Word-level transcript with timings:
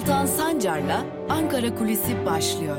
Altan 0.00 0.26
Sancar'la 0.26 1.06
Ankara 1.28 1.74
Kulisi 1.74 2.26
başlıyor. 2.26 2.76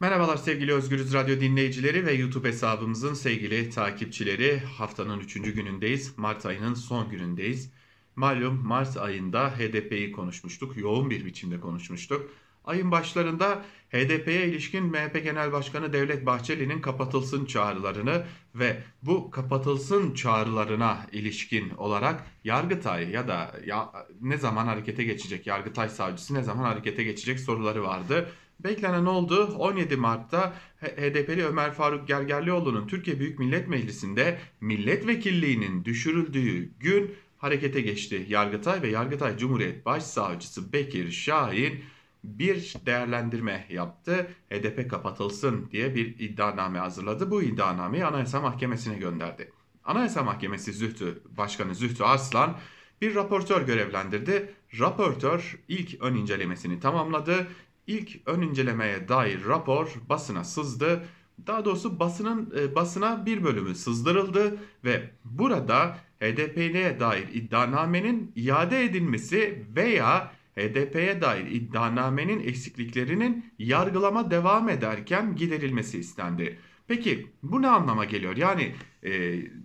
Merhabalar 0.00 0.36
sevgili 0.36 0.72
Özgürüz 0.72 1.14
Radyo 1.14 1.40
dinleyicileri 1.40 2.06
ve 2.06 2.12
YouTube 2.12 2.48
hesabımızın 2.48 3.14
sevgili 3.14 3.70
takipçileri. 3.70 4.58
Haftanın 4.58 5.20
3. 5.20 5.34
günündeyiz. 5.34 6.18
Mart 6.18 6.46
ayının 6.46 6.74
son 6.74 7.10
günündeyiz. 7.10 7.72
Malum 8.16 8.66
Mart 8.66 8.96
ayında 8.96 9.50
HDP'yi 9.50 10.12
konuşmuştuk. 10.12 10.76
Yoğun 10.76 11.10
bir 11.10 11.24
biçimde 11.24 11.60
konuşmuştuk. 11.60 12.30
Ayın 12.64 12.90
başlarında 12.90 13.64
HDP'ye 13.92 14.46
ilişkin 14.46 14.84
MHP 14.84 15.24
Genel 15.24 15.52
Başkanı 15.52 15.92
Devlet 15.92 16.26
Bahçeli'nin 16.26 16.80
kapatılsın 16.80 17.44
çağrılarını 17.44 18.24
ve 18.54 18.82
bu 19.02 19.30
kapatılsın 19.30 20.14
çağrılarına 20.14 21.06
ilişkin 21.12 21.70
olarak 21.70 22.26
Yargıtay 22.44 23.10
ya 23.10 23.28
da 23.28 23.54
ya 23.66 23.92
ne 24.20 24.36
zaman 24.36 24.66
harekete 24.66 25.04
geçecek, 25.04 25.46
Yargıtay 25.46 25.88
savcısı 25.88 26.34
ne 26.34 26.42
zaman 26.42 26.64
harekete 26.64 27.02
geçecek 27.04 27.40
soruları 27.40 27.82
vardı. 27.82 28.28
Beklenen 28.60 29.06
oldu. 29.06 29.54
17 29.58 29.96
Mart'ta 29.96 30.54
HDP'li 30.80 31.44
Ömer 31.44 31.72
Faruk 31.72 32.08
Gergerlioğlu'nun 32.08 32.86
Türkiye 32.86 33.20
Büyük 33.20 33.38
Millet 33.38 33.68
Meclisi'nde 33.68 34.38
milletvekilliğinin 34.60 35.84
düşürüldüğü 35.84 36.78
gün 36.78 37.14
harekete 37.38 37.80
geçti 37.80 38.26
Yargıtay 38.28 38.82
ve 38.82 38.88
Yargıtay 38.88 39.36
Cumhuriyet 39.36 39.86
Başsavcısı 39.86 40.72
Bekir 40.72 41.10
Şahin 41.10 41.84
bir 42.26 42.74
değerlendirme 42.86 43.66
yaptı. 43.70 44.26
HDP 44.50 44.90
kapatılsın 44.90 45.68
diye 45.70 45.94
bir 45.94 46.18
iddianame 46.18 46.78
hazırladı. 46.78 47.30
Bu 47.30 47.42
iddianameyi 47.42 48.04
Anayasa 48.04 48.40
Mahkemesi'ne 48.40 48.98
gönderdi. 48.98 49.52
Anayasa 49.84 50.22
Mahkemesi 50.22 50.72
Zühtü 50.72 51.22
Başkanı 51.36 51.74
Zühtü 51.74 52.04
Arslan 52.04 52.56
bir 53.00 53.14
raportör 53.14 53.62
görevlendirdi. 53.66 54.54
Raportör 54.80 55.58
ilk 55.68 56.02
ön 56.02 56.14
incelemesini 56.14 56.80
tamamladı. 56.80 57.46
İlk 57.86 58.28
ön 58.28 58.42
incelemeye 58.42 59.08
dair 59.08 59.44
rapor 59.44 59.94
basına 60.08 60.44
sızdı. 60.44 61.04
Daha 61.46 61.64
doğrusu 61.64 62.00
basının 62.00 62.54
e, 62.58 62.74
basına 62.74 63.26
bir 63.26 63.44
bölümü 63.44 63.74
sızdırıldı 63.74 64.58
ve 64.84 65.10
burada 65.24 65.98
HDP'ye 66.20 67.00
dair 67.00 67.28
iddianamenin 67.32 68.32
iade 68.36 68.84
edilmesi 68.84 69.66
veya 69.76 70.32
HDP'ye 70.56 71.20
dair 71.20 71.46
iddianamenin 71.46 72.40
eksikliklerinin 72.40 73.52
yargılama 73.58 74.30
devam 74.30 74.68
ederken 74.68 75.36
giderilmesi 75.36 75.98
istendi. 75.98 76.58
Peki 76.88 77.26
bu 77.42 77.62
ne 77.62 77.68
anlama 77.68 78.04
geliyor? 78.04 78.36
Yani 78.36 78.74
e, 79.04 79.10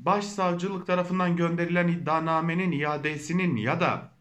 başsavcılık 0.05 0.87
tarafından 0.87 1.35
gönderilen 1.35 1.87
iddianamenin 1.87 2.71
iadesinin 2.71 3.55
ya 3.55 3.79
da 3.79 4.11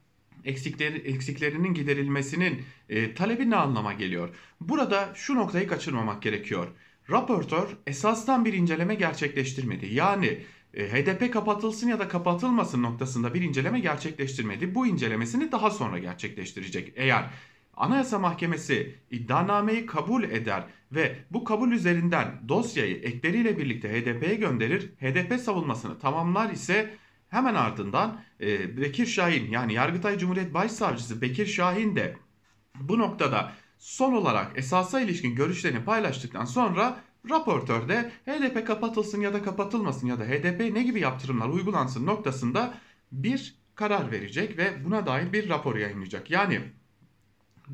eksikleri, 0.44 0.98
eksiklerinin 0.98 1.74
giderilmesinin 1.74 2.62
e, 2.88 3.14
talebi 3.14 3.50
ne 3.50 3.56
anlama 3.56 3.92
geliyor? 3.92 4.28
Burada 4.60 5.12
şu 5.14 5.34
noktayı 5.34 5.68
kaçırmamak 5.68 6.22
gerekiyor. 6.22 6.68
Raportör 7.10 7.68
esastan 7.86 8.44
bir 8.44 8.52
inceleme 8.52 8.94
gerçekleştirmedi. 8.94 9.94
Yani 9.94 10.38
HDP 10.74 11.32
kapatılsın 11.32 11.88
ya 11.88 11.98
da 11.98 12.08
kapatılmasın 12.08 12.82
noktasında 12.82 13.34
bir 13.34 13.42
inceleme 13.42 13.80
gerçekleştirmedi. 13.80 14.74
Bu 14.74 14.86
incelemesini 14.86 15.52
daha 15.52 15.70
sonra 15.70 15.98
gerçekleştirecek. 15.98 16.92
Eğer 16.96 17.30
Anayasa 17.76 18.18
Mahkemesi 18.18 18.94
iddianameyi 19.10 19.86
kabul 19.86 20.22
eder 20.22 20.64
ve 20.92 21.16
bu 21.30 21.44
kabul 21.44 21.72
üzerinden 21.72 22.40
dosyayı 22.48 22.96
ekleriyle 22.96 23.58
birlikte 23.58 23.88
HDP'ye 23.88 24.34
gönderir, 24.34 24.92
HDP 25.00 25.40
savunmasını 25.40 25.98
tamamlar 25.98 26.50
ise 26.50 26.94
hemen 27.28 27.54
ardından 27.54 28.20
e, 28.40 28.76
Bekir 28.76 29.06
Şahin 29.06 29.50
yani 29.50 29.74
Yargıtay 29.74 30.18
Cumhuriyet 30.18 30.54
Başsavcısı 30.54 31.22
Bekir 31.22 31.46
Şahin 31.46 31.96
de 31.96 32.16
bu 32.80 32.98
noktada 32.98 33.52
son 33.78 34.12
olarak 34.12 34.58
esasa 34.58 35.00
ilişkin 35.00 35.34
görüşlerini 35.34 35.84
paylaştıktan 35.84 36.44
sonra 36.44 37.00
Raportör 37.30 37.88
de 37.88 38.10
HDP 38.26 38.66
kapatılsın 38.66 39.20
ya 39.20 39.32
da 39.32 39.42
kapatılmasın 39.42 40.06
ya 40.06 40.18
da 40.18 40.24
HDP 40.24 40.72
ne 40.74 40.82
gibi 40.82 41.00
yaptırımlar 41.00 41.48
uygulansın 41.48 42.06
noktasında 42.06 42.74
bir 43.12 43.54
karar 43.74 44.10
verecek 44.10 44.58
ve 44.58 44.84
buna 44.84 45.06
dair 45.06 45.32
bir 45.32 45.48
rapor 45.48 45.76
yayınlayacak. 45.76 46.30
Yani 46.30 46.60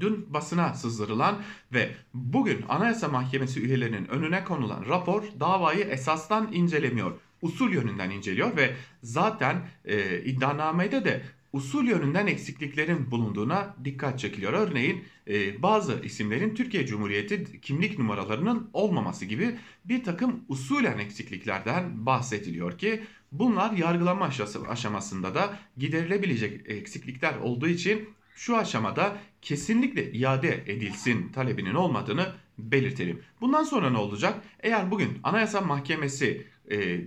dün 0.00 0.34
basına 0.34 0.74
sızdırılan 0.74 1.42
ve 1.72 1.90
bugün 2.14 2.64
Anayasa 2.68 3.08
Mahkemesi 3.08 3.60
üyelerinin 3.60 4.08
önüne 4.08 4.44
konulan 4.44 4.84
rapor 4.88 5.22
davayı 5.40 5.84
esastan 5.84 6.52
incelemiyor. 6.52 7.12
Usul 7.42 7.72
yönünden 7.72 8.10
inceliyor 8.10 8.56
ve 8.56 8.76
zaten 9.02 9.68
e, 9.84 10.20
iddianamede 10.20 11.04
de 11.04 11.22
usul 11.56 11.84
yönünden 11.84 12.26
eksikliklerin 12.26 13.10
bulunduğuna 13.10 13.76
dikkat 13.84 14.18
çekiliyor. 14.18 14.52
Örneğin 14.52 15.04
e, 15.28 15.62
bazı 15.62 16.00
isimlerin 16.04 16.54
Türkiye 16.54 16.86
Cumhuriyeti 16.86 17.60
kimlik 17.60 17.98
numaralarının 17.98 18.70
olmaması 18.72 19.24
gibi 19.24 19.56
bir 19.84 20.04
takım 20.04 20.44
usulen 20.48 20.98
eksikliklerden 20.98 22.06
bahsediliyor 22.06 22.78
ki 22.78 23.02
bunlar 23.32 23.72
yargılama 23.72 24.30
aşamasında 24.68 25.34
da 25.34 25.58
giderilebilecek 25.76 26.70
eksiklikler 26.70 27.36
olduğu 27.36 27.68
için 27.68 28.08
şu 28.34 28.56
aşamada 28.56 29.16
kesinlikle 29.42 30.12
iade 30.12 30.64
edilsin 30.66 31.28
talebinin 31.32 31.74
olmadığını 31.74 32.32
belirtelim. 32.58 33.22
Bundan 33.40 33.64
sonra 33.64 33.90
ne 33.90 33.98
olacak? 33.98 34.42
Eğer 34.60 34.90
bugün 34.90 35.18
Anayasa 35.22 35.60
Mahkemesi 35.60 36.46
e, 36.70 37.00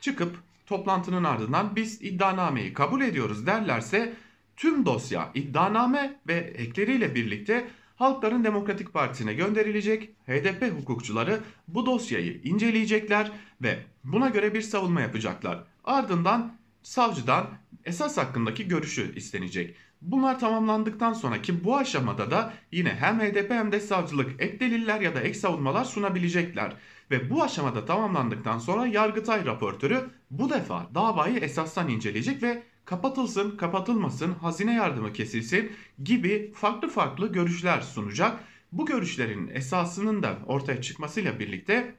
çıkıp 0.00 0.36
toplantının 0.72 1.24
ardından 1.24 1.76
biz 1.76 2.02
iddianameyi 2.02 2.72
kabul 2.72 3.00
ediyoruz 3.00 3.46
derlerse 3.46 4.12
tüm 4.56 4.86
dosya 4.86 5.30
iddianame 5.34 6.20
ve 6.28 6.34
ekleriyle 6.34 7.14
birlikte 7.14 7.68
Halkların 7.96 8.44
Demokratik 8.44 8.92
Partisi'ne 8.92 9.34
gönderilecek. 9.34 10.10
HDP 10.26 10.72
hukukçuları 10.80 11.40
bu 11.68 11.86
dosyayı 11.86 12.40
inceleyecekler 12.44 13.32
ve 13.62 13.78
buna 14.04 14.28
göre 14.28 14.54
bir 14.54 14.62
savunma 14.62 15.00
yapacaklar. 15.00 15.64
Ardından 15.84 16.52
savcıdan 16.82 17.46
esas 17.84 18.16
hakkındaki 18.16 18.68
görüşü 18.68 19.14
istenecek. 19.16 19.76
Bunlar 20.02 20.40
tamamlandıktan 20.40 21.12
sonra 21.12 21.42
ki 21.42 21.64
bu 21.64 21.76
aşamada 21.76 22.30
da 22.30 22.52
yine 22.72 22.90
hem 22.90 23.20
HDP 23.20 23.50
hem 23.50 23.72
de 23.72 23.80
savcılık 23.80 24.42
ek 24.42 24.60
deliller 24.60 25.00
ya 25.00 25.14
da 25.14 25.20
ek 25.20 25.34
savunmalar 25.34 25.84
sunabilecekler. 25.84 26.72
Ve 27.12 27.30
bu 27.30 27.42
aşamada 27.42 27.84
tamamlandıktan 27.84 28.58
sonra 28.58 28.86
Yargıtay 28.86 29.44
raportörü 29.44 30.10
bu 30.30 30.50
defa 30.50 30.90
davayı 30.94 31.38
esastan 31.38 31.88
inceleyecek 31.88 32.42
ve 32.42 32.62
kapatılsın, 32.84 33.56
kapatılmasın, 33.56 34.32
hazine 34.32 34.74
yardımı 34.74 35.12
kesilsin 35.12 35.72
gibi 36.02 36.52
farklı 36.54 36.88
farklı 36.88 37.32
görüşler 37.32 37.80
sunacak. 37.80 38.40
Bu 38.72 38.86
görüşlerin 38.86 39.48
esasının 39.48 40.22
da 40.22 40.38
ortaya 40.46 40.82
çıkmasıyla 40.82 41.38
birlikte 41.38 41.94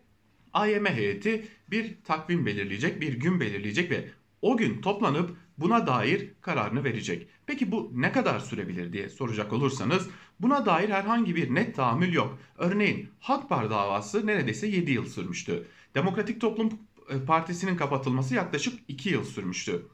AYM 0.54 0.86
heyeti 0.86 1.48
bir 1.72 1.96
takvim 2.04 2.46
belirleyecek, 2.46 3.02
bir 3.02 3.14
gün 3.14 3.40
belirleyecek 3.40 3.92
ve 3.92 4.10
o 4.42 4.58
gün 4.58 4.82
toplanıp 4.82 5.38
buna 5.58 5.88
dair 5.88 6.30
kararını 6.42 6.84
verecek. 6.84 7.28
Peki 7.46 7.72
bu 7.72 7.92
ne 7.94 8.12
kadar 8.12 8.40
sürebilir 8.40 8.94
diye 8.94 9.10
soracak 9.10 9.54
olursanız 9.54 10.10
buna 10.40 10.66
dair 10.66 10.90
herhangi 10.90 11.36
bir 11.36 11.56
net 11.56 11.76
tahammül 11.76 12.14
yok. 12.14 12.40
Örneğin 12.58 13.10
Hakbar 13.20 13.70
davası 13.70 14.28
neredeyse 14.28 14.68
7 14.68 14.92
yıl 14.92 15.06
sürmüştü. 15.06 15.68
Demokratik 15.96 16.42
Toplum 16.42 16.70
e, 17.10 17.26
Partisi'nin 17.26 17.78
kapatılması 17.78 18.36
yaklaşık 18.36 18.80
2 18.88 19.10
yıl 19.10 19.24
sürmüştü. 19.24 19.86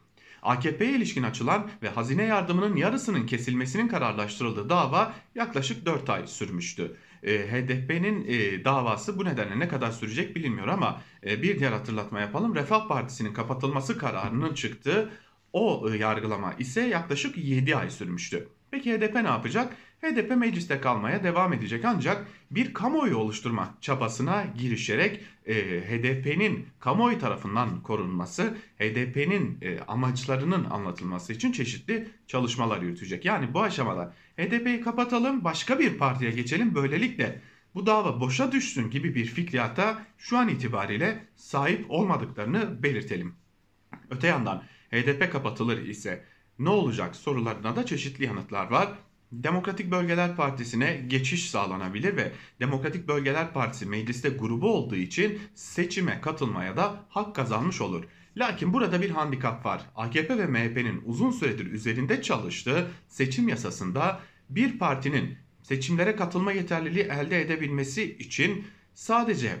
AKP'ye 0.42 0.90
ilişkin 0.96 1.22
açılan 1.22 1.70
ve 1.82 1.88
hazine 1.88 2.24
yardımının 2.24 2.76
yarısının 2.76 3.26
kesilmesinin 3.26 3.88
kararlaştırıldığı 3.88 4.68
dava 4.68 5.14
yaklaşık 5.34 5.86
4 5.86 6.10
ay 6.10 6.26
sürmüştü. 6.26 6.96
E, 7.22 7.38
HDP'nin 7.38 8.24
e, 8.28 8.64
davası 8.64 9.18
bu 9.18 9.24
nedenle 9.24 9.58
ne 9.58 9.68
kadar 9.68 9.90
sürecek 9.90 10.36
bilinmiyor 10.36 10.68
ama 10.68 11.00
bir 11.22 11.58
diğer 11.58 11.72
hatırlatma 11.72 12.20
yapalım. 12.20 12.54
Refah 12.54 12.88
Partisi'nin 12.88 13.32
kapatılması 13.32 13.98
kararının 13.98 14.54
çıktığı 14.54 15.10
o 15.52 15.88
yargılama 15.88 16.54
ise 16.58 16.80
yaklaşık 16.80 17.36
7 17.36 17.76
ay 17.76 17.90
sürmüştü. 17.90 18.48
Peki 18.70 18.92
HDP 18.92 19.14
ne 19.14 19.28
yapacak? 19.28 19.76
HDP 20.02 20.36
mecliste 20.36 20.80
kalmaya 20.80 21.24
devam 21.24 21.52
edecek 21.52 21.84
ancak 21.84 22.26
bir 22.50 22.74
kamuoyu 22.74 23.16
oluşturma 23.16 23.74
çabasına 23.80 24.44
girişerek 24.58 25.20
e, 25.46 25.54
HDP'nin 25.80 26.66
kamuoyu 26.80 27.18
tarafından 27.18 27.82
korunması, 27.82 28.56
HDP'nin 28.78 29.58
e, 29.62 29.80
amaçlarının 29.80 30.64
anlatılması 30.64 31.32
için 31.32 31.52
çeşitli 31.52 32.08
çalışmalar 32.26 32.82
yürütecek. 32.82 33.24
Yani 33.24 33.54
bu 33.54 33.62
aşamada 33.62 34.14
HDP'yi 34.36 34.80
kapatalım, 34.80 35.44
başka 35.44 35.78
bir 35.78 35.98
partiye 35.98 36.30
geçelim, 36.30 36.74
böylelikle 36.74 37.40
bu 37.74 37.86
dava 37.86 38.20
boşa 38.20 38.52
düşsün 38.52 38.90
gibi 38.90 39.14
bir 39.14 39.26
fikriyata 39.26 40.06
şu 40.18 40.38
an 40.38 40.48
itibariyle 40.48 41.24
sahip 41.36 41.90
olmadıklarını 41.90 42.82
belirtelim. 42.82 43.34
Öte 44.10 44.26
yandan 44.26 44.62
HDP 44.90 45.32
kapatılır 45.32 45.78
ise 45.78 46.24
ne 46.58 46.68
olacak 46.68 47.16
sorularına 47.16 47.76
da 47.76 47.86
çeşitli 47.86 48.24
yanıtlar 48.24 48.70
var. 48.70 48.88
Demokratik 49.32 49.90
Bölgeler 49.90 50.36
Partisi'ne 50.36 51.04
geçiş 51.08 51.50
sağlanabilir 51.50 52.16
ve 52.16 52.32
Demokratik 52.60 53.08
Bölgeler 53.08 53.52
Partisi 53.52 53.86
mecliste 53.86 54.28
grubu 54.28 54.74
olduğu 54.74 54.96
için 54.96 55.38
seçime 55.54 56.20
katılmaya 56.20 56.76
da 56.76 57.04
hak 57.08 57.34
kazanmış 57.34 57.80
olur. 57.80 58.04
Lakin 58.36 58.72
burada 58.72 59.02
bir 59.02 59.10
handikap 59.10 59.66
var. 59.66 59.82
AKP 59.96 60.38
ve 60.38 60.46
MHP'nin 60.46 61.02
uzun 61.04 61.30
süredir 61.30 61.66
üzerinde 61.66 62.22
çalıştığı 62.22 62.90
seçim 63.08 63.48
yasasında 63.48 64.20
bir 64.50 64.78
partinin 64.78 65.38
seçimlere 65.62 66.16
katılma 66.16 66.52
yeterliliği 66.52 67.04
elde 67.04 67.40
edebilmesi 67.40 68.16
için 68.16 68.64
sadece 68.94 69.56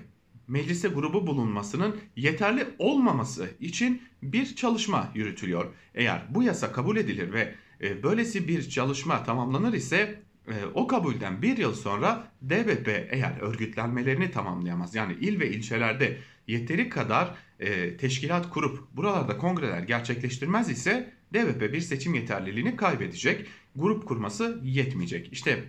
meclise 0.50 0.88
grubu 0.88 1.26
bulunmasının 1.26 1.96
yeterli 2.16 2.66
olmaması 2.78 3.50
için 3.60 4.02
bir 4.22 4.56
çalışma 4.56 5.12
yürütülüyor. 5.14 5.66
Eğer 5.94 6.22
bu 6.30 6.42
yasa 6.42 6.72
kabul 6.72 6.96
edilir 6.96 7.32
ve 7.32 7.54
e, 7.80 8.02
böylesi 8.02 8.48
bir 8.48 8.68
çalışma 8.68 9.24
tamamlanır 9.24 9.72
ise 9.72 10.22
e, 10.48 10.54
o 10.74 10.86
kabulden 10.86 11.42
bir 11.42 11.56
yıl 11.56 11.74
sonra 11.74 12.28
DBP 12.42 12.88
eğer 12.88 13.40
örgütlenmelerini 13.40 14.30
tamamlayamaz 14.30 14.94
yani 14.94 15.12
il 15.20 15.40
ve 15.40 15.50
ilçelerde 15.50 16.18
yeteri 16.46 16.88
kadar 16.88 17.34
e, 17.60 17.96
teşkilat 17.96 18.50
kurup 18.50 18.96
buralarda 18.96 19.38
kongreler 19.38 19.82
gerçekleştirmez 19.82 20.70
ise 20.70 21.12
DBP 21.34 21.72
bir 21.72 21.80
seçim 21.80 22.14
yeterliliğini 22.14 22.76
kaybedecek. 22.76 23.46
Grup 23.76 24.06
kurması 24.06 24.60
yetmeyecek. 24.64 25.32
İşte 25.32 25.64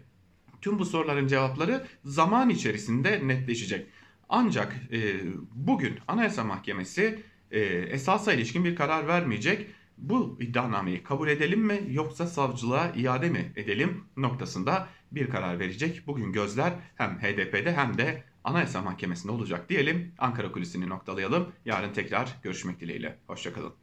tüm 0.61 0.79
bu 0.79 0.85
soruların 0.85 1.27
cevapları 1.27 1.87
zaman 2.05 2.49
içerisinde 2.49 3.27
netleşecek. 3.27 3.87
Ancak 4.31 4.75
e, 4.91 5.19
bugün 5.55 5.99
Anayasa 6.07 6.43
Mahkemesi 6.43 7.23
e, 7.51 7.59
esasa 7.65 8.33
ilişkin 8.33 8.65
bir 8.65 8.75
karar 8.75 9.07
vermeyecek. 9.07 9.67
Bu 9.97 10.37
iddianameyi 10.39 11.03
kabul 11.03 11.27
edelim 11.27 11.59
mi 11.59 11.81
yoksa 11.89 12.27
savcılığa 12.27 12.91
iade 12.95 13.29
mi 13.29 13.51
edelim 13.55 14.03
noktasında 14.17 14.87
bir 15.11 15.29
karar 15.29 15.59
verecek. 15.59 16.03
Bugün 16.07 16.31
gözler 16.31 16.73
hem 16.95 17.19
HDP'de 17.19 17.73
hem 17.73 17.97
de 17.97 18.23
Anayasa 18.43 18.81
Mahkemesi'nde 18.81 19.31
olacak 19.31 19.69
diyelim. 19.69 20.13
Ankara 20.17 20.51
Kulisi'ni 20.51 20.89
noktalayalım. 20.89 21.51
Yarın 21.65 21.93
tekrar 21.93 22.37
görüşmek 22.43 22.79
dileğiyle. 22.79 23.17
Hoşçakalın. 23.27 23.80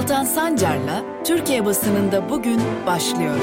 Altan 0.00 0.24
Sancar'la 0.24 1.24
Türkiye 1.24 1.64
basınında 1.64 2.30
bugün 2.30 2.60
başlıyor. 2.86 3.36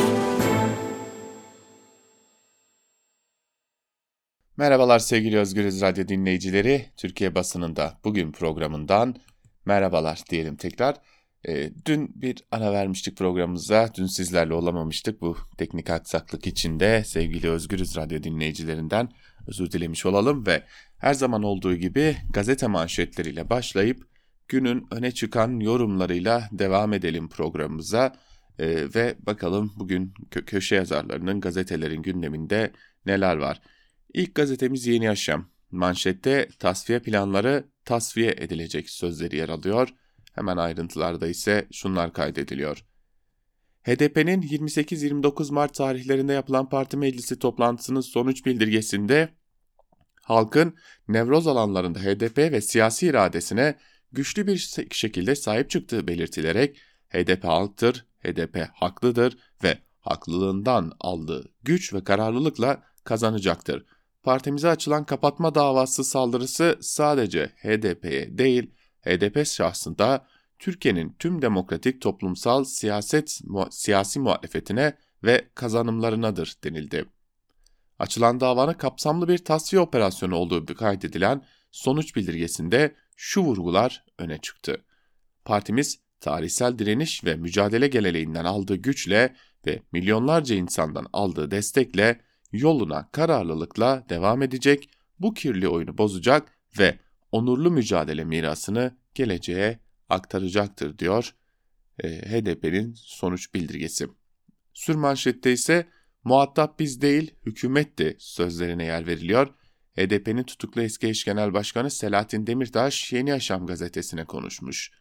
Merhabalar 4.58 5.00
sevgili 5.00 5.38
Özgürüz 5.38 5.82
Radyo 5.82 6.08
dinleyicileri. 6.08 6.86
Türkiye 6.98 7.36
basınında 7.36 8.00
bugün 8.04 8.32
programından 8.32 9.16
merhabalar 9.66 10.20
diyelim 10.30 10.56
tekrar. 10.56 10.96
E, 11.48 11.70
dün 11.86 12.22
bir 12.22 12.44
ara 12.52 12.72
vermiştik 12.72 13.18
programımıza. 13.18 13.90
Dün 13.98 14.06
sizlerle 14.06 14.54
olamamıştık. 14.54 15.22
Bu 15.22 15.38
teknik 15.58 15.90
aksaklık 15.90 16.48
içinde 16.48 17.04
sevgili 17.04 17.50
Özgürüz 17.50 17.96
Radyo 17.98 18.24
dinleyicilerinden 18.24 19.10
özür 19.48 19.72
dilemiş 19.72 20.06
olalım 20.06 20.46
ve 20.46 20.64
her 20.98 21.14
zaman 21.14 21.44
olduğu 21.44 21.76
gibi 21.76 22.18
gazete 22.34 22.68
manşetleriyle 22.68 23.50
başlayıp 23.50 24.17
günün 24.50 24.88
öne 24.92 25.12
çıkan 25.12 25.60
yorumlarıyla 25.60 26.50
devam 26.52 26.94
edelim 26.94 27.30
programımıza. 27.30 28.16
E, 28.60 28.96
ve 28.96 29.16
bakalım 29.20 29.74
bugün 29.76 30.14
kö 30.32 30.46
köşe 30.46 30.76
yazarlarının 30.76 31.42
gazetelerin 31.42 32.02
gündeminde 32.02 32.72
neler 33.06 33.38
var. 33.38 33.62
İlk 34.14 34.36
gazetemiz 34.36 34.88
Yeni 34.88 35.06
Yaşam. 35.06 35.50
Manşette 35.72 36.48
tasfiye 36.60 37.00
planları 37.00 37.64
tasfiye 37.86 38.36
edilecek 38.38 38.90
sözleri 38.90 39.38
yer 39.38 39.50
alıyor. 39.50 39.90
Hemen 40.34 40.58
ayrıntılarda 40.58 41.28
ise 41.28 41.68
şunlar 41.72 42.14
kaydediliyor. 42.14 42.86
HDP'nin 43.84 44.42
28-29 44.42 45.54
Mart 45.54 45.74
tarihlerinde 45.74 46.34
yapılan 46.34 46.70
parti 46.70 46.98
meclisi 46.98 47.40
toplantısının 47.40 48.02
sonuç 48.02 48.46
bildirgesinde 48.46 49.30
halkın 50.22 50.76
nevroz 51.08 51.48
alanlarında 51.48 52.00
HDP 52.00 52.38
ve 52.38 52.62
siyasi 52.62 53.08
iradesine 53.08 53.76
güçlü 54.12 54.48
bir 54.48 54.58
şekilde 54.92 55.36
sahip 55.36 55.70
çıktığı 55.70 56.08
belirtilerek 56.08 56.78
HDP 57.10 57.44
halktır, 57.44 58.06
HDP 58.20 58.70
haklıdır 58.74 59.38
ve 59.64 59.78
haklılığından 60.00 60.92
aldığı 61.00 61.52
güç 61.64 61.94
ve 61.94 62.04
kararlılıkla 62.04 62.84
kazanacaktır. 63.04 63.86
Partimize 64.24 64.70
açılan 64.70 65.06
kapatma 65.06 65.56
davası 65.56 66.04
saldırısı 66.04 66.78
sadece 66.82 67.46
HDP'ye 67.46 68.38
değil, 68.38 68.72
HDP 69.02 69.46
şahsında 69.46 70.26
Türkiye'nin 70.60 71.16
tüm 71.20 71.42
demokratik 71.42 72.02
toplumsal 72.02 72.64
siyaset 72.64 73.42
siyasi 73.70 74.20
muhalefetine 74.20 74.94
ve 75.24 75.48
kazanımlarınadır 75.56 76.56
denildi. 76.64 77.06
Açılan 78.00 78.40
davanın 78.40 78.74
kapsamlı 78.74 79.28
bir 79.28 79.38
tasfiye 79.38 79.82
operasyonu 79.82 80.36
olduğu 80.36 80.76
kaydedilen 80.76 81.44
sonuç 81.72 82.16
bildirgesinde 82.16 82.96
şu 83.18 83.42
vurgular 83.42 84.06
öne 84.18 84.38
çıktı. 84.38 84.86
Partimiz 85.46 86.00
tarihsel 86.20 86.80
direniş 86.80 87.24
ve 87.24 87.36
mücadele 87.36 87.88
geleneğinden 87.88 88.46
aldığı 88.46 88.76
güçle 88.76 89.36
ve 89.66 89.82
milyonlarca 89.92 90.56
insandan 90.56 91.08
aldığı 91.14 91.52
destekle 91.52 92.22
yoluna 92.52 93.10
kararlılıkla 93.12 94.06
devam 94.10 94.42
edecek, 94.42 94.90
bu 95.20 95.34
kirli 95.34 95.68
oyunu 95.68 95.98
bozacak 95.98 96.58
ve 96.80 97.00
onurlu 97.32 97.72
mücadele 97.72 98.24
mirasını 98.24 98.98
geleceğe 99.16 99.80
aktaracaktır 100.10 101.00
diyor 101.00 101.36
e, 102.04 102.08
HDP'nin 102.10 102.94
sonuç 102.98 103.54
bildirgesi. 103.54 104.08
Sürmanşette 104.74 105.52
ise 105.52 105.88
muhatap 106.24 106.80
biz 106.80 107.02
değil 107.02 107.36
hükümetti 107.46 108.16
sözlerine 108.20 108.86
yer 108.86 109.08
veriliyor. 109.08 109.54
HDP'nin 109.98 110.44
tutuklu 110.44 110.82
eski 110.82 111.08
eş 111.08 111.24
genel 111.26 111.54
başkanı 111.54 111.92
Selahattin 111.92 112.48
Demirtaş 112.48 113.14
Yeni 113.14 113.30
Yaşam 113.30 113.66
gazetesine 113.66 114.26
konuşmuş. 114.26 114.92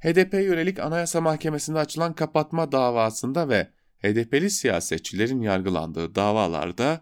HDP 0.00 0.34
yönelik 0.34 0.78
Anayasa 0.78 1.20
Mahkemesi'nde 1.20 1.78
açılan 1.78 2.14
kapatma 2.14 2.72
davasında 2.72 3.48
ve 3.48 3.70
HDP'li 4.02 4.50
siyasetçilerin 4.50 5.40
yargılandığı 5.40 6.14
davalarda 6.14 7.00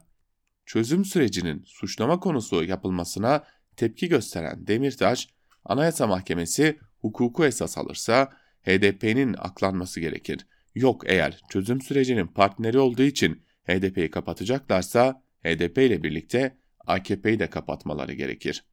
çözüm 0.67 1.05
sürecinin 1.05 1.63
suçlama 1.67 2.21
konusu 2.21 2.65
yapılmasına 2.65 3.45
tepki 3.77 4.09
gösteren 4.09 4.67
Demirtaş, 4.67 5.29
Anayasa 5.65 6.07
Mahkemesi 6.07 6.79
hukuku 7.01 7.45
esas 7.45 7.79
alırsa 7.79 8.33
HDP'nin 8.63 9.35
aklanması 9.39 10.01
gerekir. 10.01 10.47
Yok 10.75 11.03
eğer 11.07 11.41
çözüm 11.49 11.81
sürecinin 11.81 12.27
partneri 12.27 12.79
olduğu 12.79 13.03
için 13.03 13.43
HDP'yi 13.67 14.11
kapatacaklarsa 14.11 15.23
HDP 15.45 15.79
ile 15.79 16.03
birlikte 16.03 16.62
AKP'yi 16.87 17.39
de 17.39 17.51
kapatmaları 17.51 18.13
gerekir. 18.13 18.65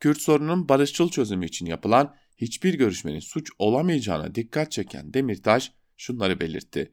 Kürt 0.00 0.20
sorunun 0.20 0.68
barışçıl 0.68 1.08
çözümü 1.08 1.46
için 1.46 1.66
yapılan 1.66 2.14
hiçbir 2.36 2.74
görüşmenin 2.74 3.20
suç 3.20 3.50
olamayacağına 3.58 4.34
dikkat 4.34 4.72
çeken 4.72 5.14
Demirtaş 5.14 5.72
şunları 5.96 6.40
belirtti. 6.40 6.92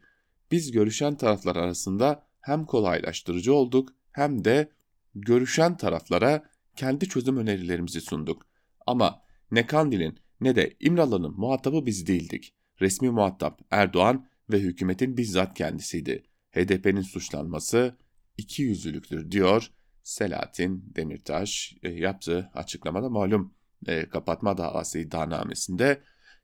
Biz 0.51 0.71
görüşen 0.71 1.15
taraflar 1.15 1.55
arasında 1.55 2.27
hem 2.41 2.65
kolaylaştırıcı 2.65 3.53
olduk 3.53 3.93
hem 4.11 4.45
de 4.45 4.71
görüşen 5.15 5.77
taraflara 5.77 6.43
kendi 6.75 7.09
çözüm 7.09 7.37
önerilerimizi 7.37 8.01
sunduk. 8.01 8.45
Ama 8.87 9.21
ne 9.51 9.65
Kandil'in 9.65 10.19
ne 10.41 10.55
de 10.55 10.75
İmralı'nın 10.79 11.39
muhatabı 11.39 11.85
biz 11.85 12.07
değildik. 12.07 12.53
Resmi 12.81 13.09
muhatap 13.09 13.61
Erdoğan 13.71 14.27
ve 14.49 14.59
hükümetin 14.59 15.17
bizzat 15.17 15.57
kendisiydi. 15.57 16.23
HDP'nin 16.51 17.01
suçlanması 17.01 17.97
iki 18.41 18.61
yüzlülüktür 18.61 19.31
diyor 19.31 19.71
Selahattin 20.03 20.93
Demirtaş 20.95 21.75
e, 21.83 21.89
yaptığı 21.89 22.51
açıklamada 22.53 23.09
malum 23.09 23.53
e, 23.87 24.09
kapatma 24.09 24.57
davası 24.57 24.99
iddianamesinde 24.99 26.01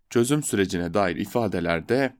çözüm 0.09 0.43
sürecine 0.43 0.93
dair 0.93 1.15
ifadelerde 1.15 2.17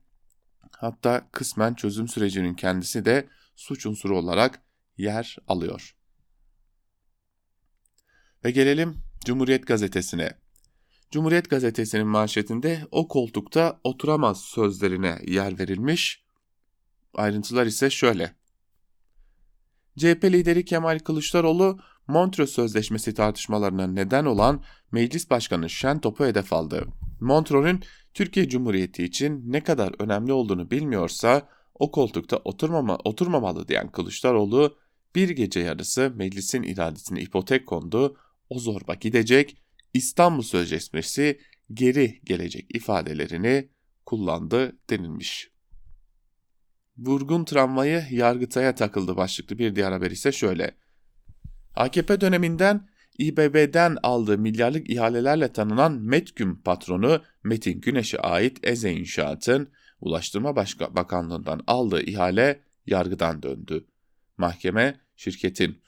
hatta 0.72 1.30
kısmen 1.32 1.74
çözüm 1.74 2.08
sürecinin 2.08 2.54
kendisi 2.54 3.06
de 3.06 3.28
suç 3.56 3.86
unsuru 3.86 4.18
olarak 4.18 4.62
yer 4.98 5.38
alıyor. 5.48 5.96
Ve 8.46 8.52
gelelim 8.52 8.98
Cumhuriyet 9.26 9.68
Gazetesi'ne. 9.68 10.32
Cumhuriyet 11.12 11.50
Gazetesi'nin 11.50 12.08
manşetinde 12.08 12.88
o 12.92 13.08
koltukta 13.08 13.80
oturamaz 13.84 14.42
sözlerine 14.42 15.20
yer 15.28 15.60
verilmiş. 15.60 16.24
Ayrıntılar 17.14 17.66
ise 17.66 17.90
şöyle. 17.90 18.37
CHP 19.98 20.24
lideri 20.24 20.66
Kemal 20.66 21.00
Kılıçdaroğlu 21.00 21.80
Montreux 22.08 22.52
Sözleşmesi 22.52 23.14
tartışmalarına 23.14 23.88
neden 23.88 24.26
olan 24.26 24.64
Meclis 24.92 25.30
Başkanı 25.30 25.70
Şentop'u 25.70 26.26
hedef 26.26 26.54
aldı. 26.54 26.88
Montreux'un 27.20 27.82
Türkiye 28.14 28.50
Cumhuriyeti 28.50 29.04
için 29.04 29.44
ne 29.46 29.64
kadar 29.64 29.94
önemli 30.00 30.34
olduğunu 30.34 30.72
bilmiyorsa 30.72 31.50
o 31.76 31.92
koltukta 31.92 32.38
oturmama, 32.38 32.98
oturmamalı 33.04 33.68
diyen 33.68 33.92
Kılıçdaroğlu 33.92 34.78
bir 35.16 35.30
gece 35.30 35.60
yarısı 35.60 36.14
meclisin 36.16 36.64
iradesine 36.64 37.22
ipotek 37.22 37.68
kondu, 37.68 38.18
o 38.50 38.60
zorba 38.60 38.94
gidecek, 38.94 39.58
İstanbul 39.94 40.42
Sözleşmesi 40.42 41.40
geri 41.74 42.22
gelecek 42.24 42.76
ifadelerini 42.76 43.70
kullandı 44.06 44.78
denilmiş. 44.90 45.57
Vurgun 46.98 47.46
tramvayı 47.46 48.04
Yargıtay'a 48.12 48.76
takıldı 48.76 49.18
başlıklı 49.18 49.58
bir 49.58 49.76
diğer 49.76 49.92
haber 49.92 50.12
ise 50.12 50.32
şöyle. 50.32 50.72
AKP 51.76 52.22
döneminden 52.22 52.88
İBB'den 53.20 53.98
aldığı 54.04 54.38
milyarlık 54.38 54.90
ihalelerle 54.90 55.54
tanınan 55.54 55.94
Metgüm 55.94 56.62
patronu 56.62 57.22
Metin 57.44 57.82
Güneş'e 57.82 58.20
ait 58.20 58.60
Eze 58.64 58.92
İnşaat'ın 58.92 59.70
Ulaştırma 60.02 60.56
Başka 60.56 60.96
Bakanlığı'ndan 60.96 61.62
aldığı 61.68 62.02
ihale 62.02 62.62
yargıdan 62.86 63.44
döndü. 63.44 63.86
Mahkeme 64.38 65.00
şirketin 65.16 65.82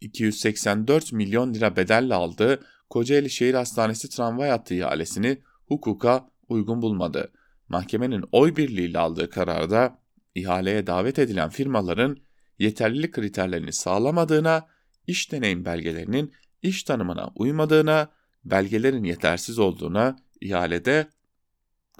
284 0.00 1.12
milyon 1.12 1.54
lira 1.54 1.76
bedelle 1.76 2.14
aldığı 2.14 2.60
Kocaeli 2.90 3.30
Şehir 3.30 3.54
Hastanesi 3.54 4.08
tramvay 4.08 4.50
hattı 4.50 4.74
ihalesini 4.74 5.38
hukuka 5.66 6.30
uygun 6.48 6.82
bulmadı. 6.82 7.32
Mahkemenin 7.68 8.24
oy 8.32 8.56
birliğiyle 8.56 8.98
aldığı 8.98 9.30
kararda 9.30 9.98
ihaleye 10.34 10.86
davet 10.86 11.18
edilen 11.18 11.48
firmaların 11.48 12.16
yeterlilik 12.58 13.14
kriterlerini 13.14 13.72
sağlamadığına, 13.72 14.66
iş 15.06 15.32
deneyim 15.32 15.64
belgelerinin 15.64 16.32
iş 16.62 16.82
tanımına 16.82 17.30
uymadığına, 17.34 18.10
belgelerin 18.44 19.04
yetersiz 19.04 19.58
olduğuna, 19.58 20.16
ihalede 20.40 21.08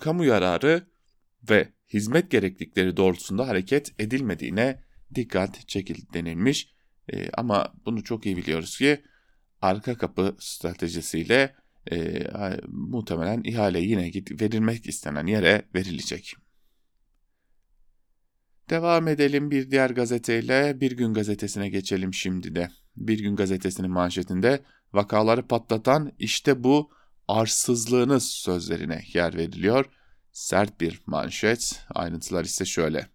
kamu 0.00 0.24
yararı 0.24 0.86
ve 1.50 1.72
hizmet 1.92 2.30
gereklilikleri 2.30 2.96
doğrultusunda 2.96 3.48
hareket 3.48 3.94
edilmediğine 3.98 4.82
dikkat 5.14 5.68
çekildi 5.68 6.12
denilmiş. 6.14 6.74
E, 7.12 7.30
ama 7.30 7.74
bunu 7.86 8.04
çok 8.04 8.26
iyi 8.26 8.36
biliyoruz 8.36 8.78
ki 8.78 9.02
arka 9.62 9.98
kapı 9.98 10.36
stratejisiyle 10.38 11.54
e, 11.92 12.26
muhtemelen 12.66 13.42
ihale 13.44 13.80
yine 13.80 14.12
verilmek 14.40 14.86
istenen 14.86 15.26
yere 15.26 15.62
verilecek. 15.74 16.34
Devam 18.70 19.08
edelim 19.08 19.50
bir 19.50 19.70
diğer 19.70 19.90
gazeteyle 19.90 20.80
Bir 20.80 20.92
Gün 20.92 21.14
Gazetesi'ne 21.14 21.68
geçelim 21.68 22.14
şimdi 22.14 22.54
de. 22.54 22.68
Bir 22.96 23.18
Gün 23.18 23.36
Gazetesi'nin 23.36 23.90
manşetinde 23.90 24.62
vakaları 24.92 25.46
patlatan 25.46 26.12
işte 26.18 26.64
bu 26.64 26.90
arsızlığınız 27.28 28.24
sözlerine 28.28 29.02
yer 29.12 29.36
veriliyor. 29.36 29.84
Sert 30.32 30.80
bir 30.80 31.02
manşet. 31.06 31.86
Ayrıntılar 31.94 32.44
ise 32.44 32.64
şöyle. 32.64 33.13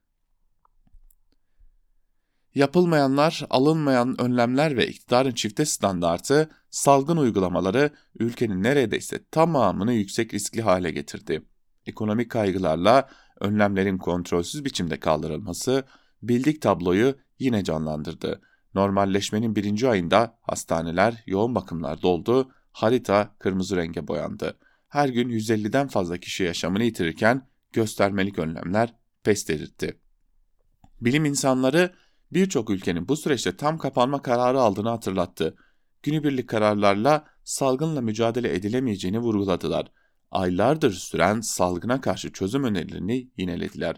Yapılmayanlar, 2.55 3.45
alınmayan 3.49 4.21
önlemler 4.21 4.77
ve 4.77 4.87
iktidarın 4.87 5.31
çifte 5.31 5.65
standartı, 5.65 6.49
salgın 6.69 7.17
uygulamaları 7.17 7.89
ülkenin 8.19 8.63
neredeyse 8.63 9.25
tamamını 9.31 9.93
yüksek 9.93 10.33
riskli 10.33 10.61
hale 10.61 10.91
getirdi. 10.91 11.41
Ekonomik 11.85 12.31
kaygılarla 12.31 13.09
önlemlerin 13.39 13.97
kontrolsüz 13.97 14.65
biçimde 14.65 14.99
kaldırılması 14.99 15.83
bildik 16.23 16.61
tabloyu 16.61 17.15
yine 17.39 17.63
canlandırdı. 17.63 18.41
Normalleşmenin 18.73 19.55
birinci 19.55 19.89
ayında 19.89 20.37
hastaneler, 20.41 21.23
yoğun 21.25 21.55
bakımlar 21.55 22.01
doldu, 22.01 22.51
harita 22.71 23.35
kırmızı 23.39 23.77
renge 23.77 24.07
boyandı. 24.07 24.57
Her 24.87 25.09
gün 25.09 25.29
150'den 25.29 25.87
fazla 25.87 26.17
kişi 26.17 26.43
yaşamını 26.43 26.83
yitirirken 26.83 27.47
göstermelik 27.73 28.39
önlemler 28.39 28.93
pes 29.23 29.47
dedirtti. 29.47 29.99
Bilim 31.01 31.25
insanları 31.25 31.93
birçok 32.31 32.69
ülkenin 32.69 33.07
bu 33.07 33.17
süreçte 33.17 33.57
tam 33.57 33.77
kapanma 33.77 34.21
kararı 34.21 34.62
aldığını 34.62 34.89
hatırlattı. 34.89 35.55
Günübirlik 36.03 36.50
kararlarla 36.50 37.27
salgınla 37.43 38.01
mücadele 38.01 38.55
edilemeyeceğini 38.55 39.19
vurguladılar. 39.19 39.91
Aylardır 40.31 40.91
süren 40.91 41.41
salgına 41.41 42.01
karşı 42.01 42.31
çözüm 42.33 42.63
önerilerini 42.63 43.29
yinelediler. 43.38 43.95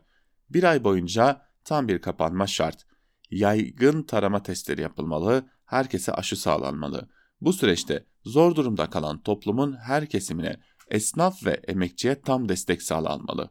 Bir 0.50 0.64
ay 0.64 0.84
boyunca 0.84 1.42
tam 1.64 1.88
bir 1.88 2.02
kapanma 2.02 2.48
şart. 2.48 2.86
Yaygın 3.32 4.04
tarama 4.04 4.44
testleri 4.44 4.82
yapılmalı, 4.82 5.46
herkese 5.66 6.14
aşı 6.14 6.42
sağlanmalı. 6.42 7.10
Bu 7.42 7.54
süreçte 7.54 8.06
zor 8.26 8.56
durumda 8.56 8.90
kalan 8.90 9.22
toplumun 9.22 9.78
her 9.78 10.10
kesimine, 10.10 10.60
esnaf 10.88 11.46
ve 11.46 11.52
emekçiye 11.52 12.22
tam 12.22 12.50
destek 12.50 12.82
sağlanmalı. 12.82 13.50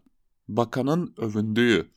Bakanın 0.49 1.15
övündüğü 1.17 1.91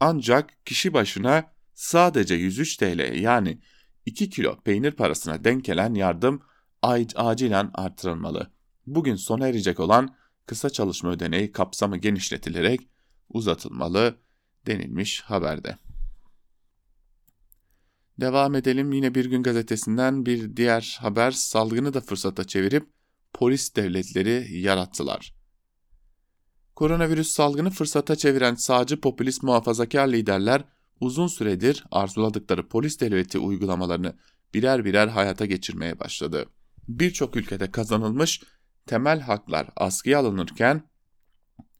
ancak 0.00 0.66
kişi 0.66 0.94
başına 0.94 1.44
sadece 1.80 2.34
103 2.34 2.76
TL 2.76 3.14
yani 3.20 3.60
2 4.06 4.30
kilo 4.30 4.60
peynir 4.60 4.92
parasına 4.92 5.44
denk 5.44 5.64
gelen 5.64 5.94
yardım 5.94 6.42
acilen 7.16 7.70
artırılmalı. 7.74 8.50
Bugün 8.86 9.16
sona 9.16 9.48
erecek 9.48 9.80
olan 9.80 10.16
kısa 10.46 10.70
çalışma 10.70 11.10
ödeneği 11.10 11.52
kapsamı 11.52 11.96
genişletilerek 11.96 12.80
uzatılmalı 13.28 14.18
denilmiş 14.66 15.20
haberde. 15.20 15.78
Devam 18.20 18.54
edelim 18.54 18.92
yine 18.92 19.14
bir 19.14 19.24
gün 19.24 19.42
gazetesinden 19.42 20.26
bir 20.26 20.56
diğer 20.56 20.98
haber 21.00 21.30
salgını 21.30 21.94
da 21.94 22.00
fırsata 22.00 22.44
çevirip 22.44 22.90
polis 23.32 23.76
devletleri 23.76 24.58
yarattılar. 24.58 25.34
Koronavirüs 26.74 27.28
salgını 27.30 27.70
fırsata 27.70 28.16
çeviren 28.16 28.54
sağcı 28.54 29.00
popülist 29.00 29.42
muhafazakar 29.42 30.08
liderler 30.08 30.64
uzun 31.00 31.26
süredir 31.26 31.84
arzuladıkları 31.90 32.68
polis 32.68 33.00
devleti 33.00 33.38
uygulamalarını 33.38 34.16
birer 34.54 34.84
birer 34.84 35.08
hayata 35.08 35.46
geçirmeye 35.46 36.00
başladı. 36.00 36.46
Birçok 36.88 37.36
ülkede 37.36 37.70
kazanılmış 37.70 38.42
temel 38.86 39.20
haklar 39.20 39.66
askıya 39.76 40.18
alınırken 40.18 40.82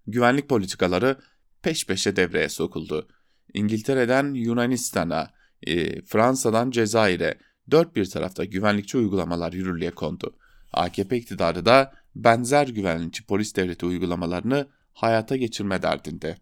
güvenlik 0.07 0.49
politikaları 0.49 1.19
peş 1.63 1.87
peşe 1.87 2.17
devreye 2.17 2.49
sokuldu. 2.49 3.09
İngiltere'den 3.55 4.35
Yunanistan'a, 4.35 5.31
e, 5.63 6.03
Fransa'dan 6.03 6.71
Cezayir'e 6.71 7.39
dört 7.71 7.97
bir 7.97 8.11
tarafta 8.11 8.45
güvenlikçi 8.45 8.99
uygulamalar 8.99 9.53
yürürlüğe 9.53 9.91
kondu. 9.91 10.37
AKP 10.73 11.17
iktidarı 11.17 11.67
da 11.67 11.93
benzer 12.15 12.69
güvenlikçi 12.69 13.27
polis 13.27 13.57
devleti 13.57 13.87
uygulamalarını 13.87 14.69
hayata 14.93 15.37
geçirme 15.37 15.83
derdinde. 15.83 16.37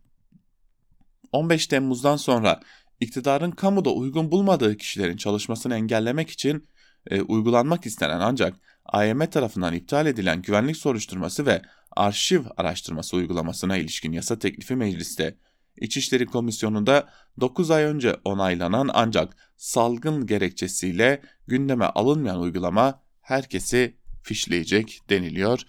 15 1.32 1.66
Temmuz'dan 1.66 2.16
sonra 2.16 2.60
iktidarın 3.00 3.50
kamuda 3.50 3.90
uygun 3.90 4.30
bulmadığı 4.30 4.76
kişilerin 4.76 5.16
çalışmasını 5.16 5.74
engellemek 5.74 6.30
için 6.30 6.68
e, 7.10 7.20
uygulanmak 7.20 7.86
istenen 7.86 8.20
ancak 8.20 8.54
AYM 8.84 9.26
tarafından 9.26 9.74
iptal 9.74 10.06
edilen 10.06 10.42
güvenlik 10.42 10.76
soruşturması 10.76 11.46
ve 11.46 11.62
arşiv 11.96 12.42
araştırması 12.56 13.16
uygulamasına 13.16 13.76
ilişkin 13.76 14.12
yasa 14.12 14.38
teklifi 14.38 14.76
mecliste, 14.76 15.34
İçişleri 15.80 16.26
Komisyonu'nda 16.26 17.08
9 17.40 17.70
ay 17.70 17.84
önce 17.84 18.16
onaylanan 18.24 18.90
ancak 18.94 19.36
salgın 19.56 20.26
gerekçesiyle 20.26 21.22
gündeme 21.46 21.84
alınmayan 21.84 22.40
uygulama 22.40 23.02
herkesi 23.20 23.96
fişleyecek 24.22 25.00
deniliyor. 25.10 25.62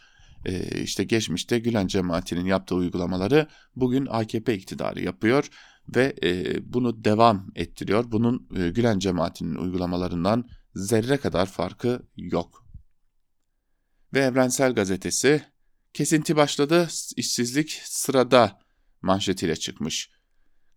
Ee, 0.45 0.81
işte 0.81 1.03
geçmişte 1.03 1.59
Gülen 1.59 1.87
cemaatinin 1.87 2.45
yaptığı 2.45 2.75
uygulamaları 2.75 3.47
bugün 3.75 4.05
AKP 4.05 4.53
iktidarı 4.53 5.03
yapıyor 5.03 5.49
ve 5.95 6.15
e, 6.23 6.55
bunu 6.73 7.03
devam 7.03 7.47
ettiriyor. 7.55 8.11
Bunun 8.11 8.49
e, 8.55 8.69
Gülen 8.69 8.99
cemaatinin 8.99 9.55
uygulamalarından 9.55 10.49
zerre 10.75 11.17
kadar 11.17 11.45
farkı 11.45 12.01
yok. 12.17 12.65
Ve 14.13 14.19
Evrensel 14.19 14.73
Gazetesi 14.73 15.41
kesinti 15.93 16.35
başladı, 16.35 16.87
işsizlik 17.15 17.81
sırada 17.83 18.59
manşetiyle 19.01 19.55
çıkmış. 19.55 20.11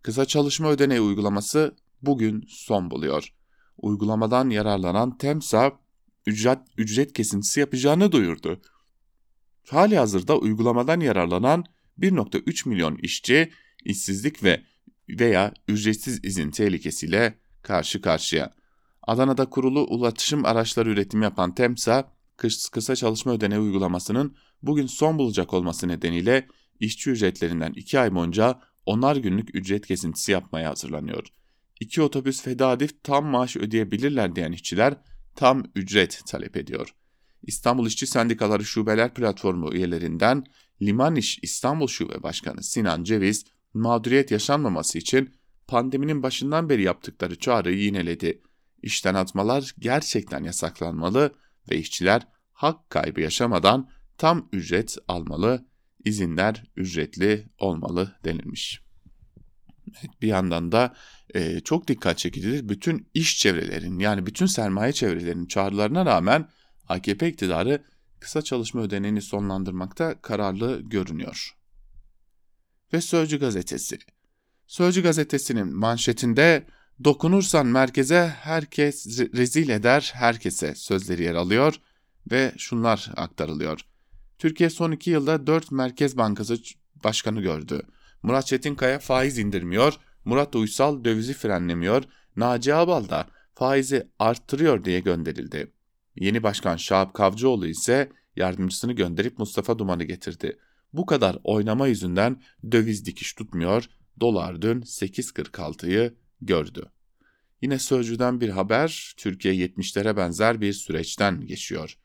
Kısa 0.01 0.25
çalışma 0.25 0.69
ödeneği 0.69 1.01
uygulaması 1.01 1.75
bugün 2.01 2.43
son 2.47 2.91
buluyor. 2.91 3.33
Uygulamadan 3.77 4.49
yararlanan 4.49 5.17
TEMSA 5.17 5.71
ücret, 6.25 6.59
ücret 6.77 7.13
kesintisi 7.13 7.59
yapacağını 7.59 8.11
duyurdu. 8.11 8.61
Hali 9.69 9.97
hazırda 9.97 10.37
uygulamadan 10.37 10.99
yararlanan 10.99 11.65
1.3 11.99 12.69
milyon 12.69 12.95
işçi 12.95 13.51
işsizlik 13.85 14.43
ve 14.43 14.63
veya 15.09 15.53
ücretsiz 15.67 16.25
izin 16.25 16.51
tehlikesiyle 16.51 17.37
karşı 17.61 18.01
karşıya. 18.01 18.53
Adana'da 19.07 19.45
kurulu 19.45 19.83
ulaşım 19.83 20.45
araçları 20.45 20.89
üretimi 20.89 21.23
yapan 21.23 21.55
TEMSA, 21.55 22.11
kısa 22.71 22.95
çalışma 22.95 23.33
ödeneği 23.33 23.61
uygulamasının 23.61 24.35
bugün 24.61 24.87
son 24.87 25.17
bulacak 25.17 25.53
olması 25.53 25.87
nedeniyle 25.87 26.47
işçi 26.79 27.11
ücretlerinden 27.11 27.73
2 27.73 27.99
ay 27.99 28.15
boyunca 28.15 28.59
onar 28.85 29.15
günlük 29.15 29.55
ücret 29.55 29.87
kesintisi 29.87 30.31
yapmaya 30.31 30.69
hazırlanıyor. 30.69 31.27
İki 31.79 32.01
otobüs 32.01 32.41
fedadif 32.41 33.03
tam 33.03 33.25
maaş 33.25 33.57
ödeyebilirler 33.57 34.35
diyen 34.35 34.51
işçiler 34.51 34.93
tam 35.35 35.63
ücret 35.75 36.21
talep 36.27 36.57
ediyor. 36.57 36.95
İstanbul 37.43 37.87
İşçi 37.87 38.07
Sendikaları 38.07 38.65
Şubeler 38.65 39.13
Platformu 39.13 39.73
üyelerinden 39.73 40.43
Liman 40.81 41.15
İş 41.15 41.39
İstanbul 41.41 41.87
Şube 41.87 42.23
Başkanı 42.23 42.63
Sinan 42.63 43.03
Ceviz, 43.03 43.45
mağduriyet 43.73 44.31
yaşanmaması 44.31 44.97
için 44.97 45.35
pandeminin 45.67 46.23
başından 46.23 46.69
beri 46.69 46.83
yaptıkları 46.83 47.39
çağrıyı 47.39 47.77
yineledi. 47.77 48.41
İşten 48.81 49.13
atmalar 49.13 49.75
gerçekten 49.79 50.43
yasaklanmalı 50.43 51.33
ve 51.71 51.77
işçiler 51.77 52.27
hak 52.53 52.89
kaybı 52.89 53.21
yaşamadan 53.21 53.89
tam 54.17 54.49
ücret 54.51 54.97
almalı, 55.07 55.65
izinler 56.05 56.63
ücretli 56.75 57.49
olmalı 57.59 58.15
denilmiş. 58.25 58.83
Bir 60.21 60.27
yandan 60.27 60.71
da 60.71 60.93
e, 61.35 61.59
çok 61.59 61.87
dikkat 61.87 62.17
çekicidir. 62.17 62.69
Bütün 62.69 63.09
iş 63.13 63.37
çevrelerinin 63.37 63.99
yani 63.99 64.25
bütün 64.25 64.45
sermaye 64.45 64.93
çevrelerinin 64.93 65.45
çağrılarına 65.45 66.05
rağmen 66.05 66.49
AKP 66.89 67.27
iktidarı 67.27 67.83
kısa 68.19 68.41
çalışma 68.41 68.81
ödeneğini 68.81 69.21
sonlandırmakta 69.21 70.21
kararlı 70.21 70.81
görünüyor. 70.81 71.55
Ve 72.93 73.01
Sözcü 73.01 73.39
gazetesi. 73.39 73.97
Sözcü 74.67 75.03
gazetesinin 75.03 75.75
manşetinde 75.75 76.65
dokunursan 77.03 77.67
merkeze 77.67 78.27
herkes 78.27 79.19
rezil 79.19 79.69
eder 79.69 80.11
herkese 80.15 80.75
sözleri 80.75 81.23
yer 81.23 81.35
alıyor 81.35 81.75
ve 82.31 82.53
şunlar 82.57 83.11
aktarılıyor. 83.15 83.79
Türkiye 84.37 84.69
son 84.69 84.91
iki 84.91 85.09
yılda 85.09 85.47
dört 85.47 85.71
Merkez 85.71 86.17
Bankası 86.17 86.57
başkanı 87.03 87.41
gördü. 87.41 87.81
Murat 88.23 88.47
Çetinkaya 88.47 88.99
faiz 88.99 89.37
indirmiyor, 89.37 89.93
Murat 90.25 90.55
Uysal 90.55 91.03
dövizi 91.03 91.33
frenlemiyor, 91.33 92.03
Naci 92.35 92.73
Abal 92.73 93.09
da 93.09 93.27
faizi 93.55 94.07
arttırıyor 94.19 94.83
diye 94.83 94.99
gönderildi. 94.99 95.72
Yeni 96.15 96.43
başkan 96.43 96.77
Şahap 96.77 97.13
Kavcıoğlu 97.13 97.67
ise 97.67 98.11
yardımcısını 98.35 98.93
gönderip 98.93 99.39
Mustafa 99.39 99.79
Duman'ı 99.79 100.03
getirdi. 100.03 100.59
Bu 100.93 101.05
kadar 101.05 101.37
oynama 101.43 101.87
yüzünden 101.87 102.41
döviz 102.71 103.05
dikiş 103.05 103.33
tutmuyor, 103.33 103.89
dolar 104.19 104.61
dün 104.61 104.81
8.46'yı 104.81 106.13
gördü. 106.41 106.91
Yine 107.61 107.79
Sözcü'den 107.79 108.41
bir 108.41 108.49
haber, 108.49 109.13
Türkiye 109.17 109.53
70'lere 109.53 110.17
benzer 110.17 110.61
bir 110.61 110.73
süreçten 110.73 111.45
geçiyor. 111.45 111.97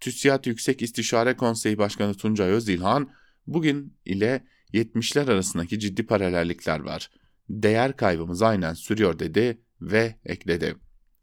TÜSİAD 0.00 0.44
Yüksek 0.46 0.82
İstişare 0.82 1.36
Konseyi 1.36 1.78
Başkanı 1.78 2.14
Tuncay 2.14 2.50
Özilhan, 2.50 3.10
bugün 3.46 3.96
ile 4.04 4.44
70'ler 4.72 5.30
arasındaki 5.30 5.78
ciddi 5.78 6.06
paralellikler 6.06 6.80
var. 6.80 7.10
Değer 7.48 7.96
kaybımız 7.96 8.42
aynen 8.42 8.74
sürüyor 8.74 9.18
dedi 9.18 9.62
ve 9.80 10.18
ekledi. 10.24 10.76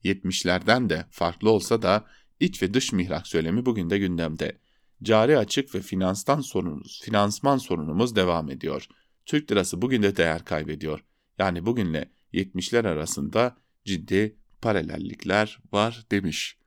70'lerden 0.03 0.89
de 0.89 1.05
farklı 1.11 1.49
olsa 1.49 1.81
da 1.81 2.05
iç 2.39 2.63
ve 2.63 2.73
dış 2.73 2.91
mihrak 2.91 3.27
söylemi 3.27 3.65
bugün 3.65 3.89
de 3.89 3.97
gündemde. 3.97 4.57
Cari 5.03 5.37
açık 5.37 5.75
ve 5.75 5.81
finanstan 5.81 6.41
sorunumuz, 6.41 7.01
finansman 7.03 7.57
sorunumuz 7.57 8.15
devam 8.15 8.49
ediyor. 8.49 8.87
Türk 9.25 9.51
lirası 9.51 9.81
bugün 9.81 10.03
de 10.03 10.17
değer 10.17 10.45
kaybediyor. 10.45 11.03
Yani 11.37 11.65
bugünle 11.65 12.11
70'ler 12.33 12.87
arasında 12.87 13.57
ciddi 13.85 14.35
paralellikler 14.61 15.59
var 15.71 16.05
demiş. 16.11 16.57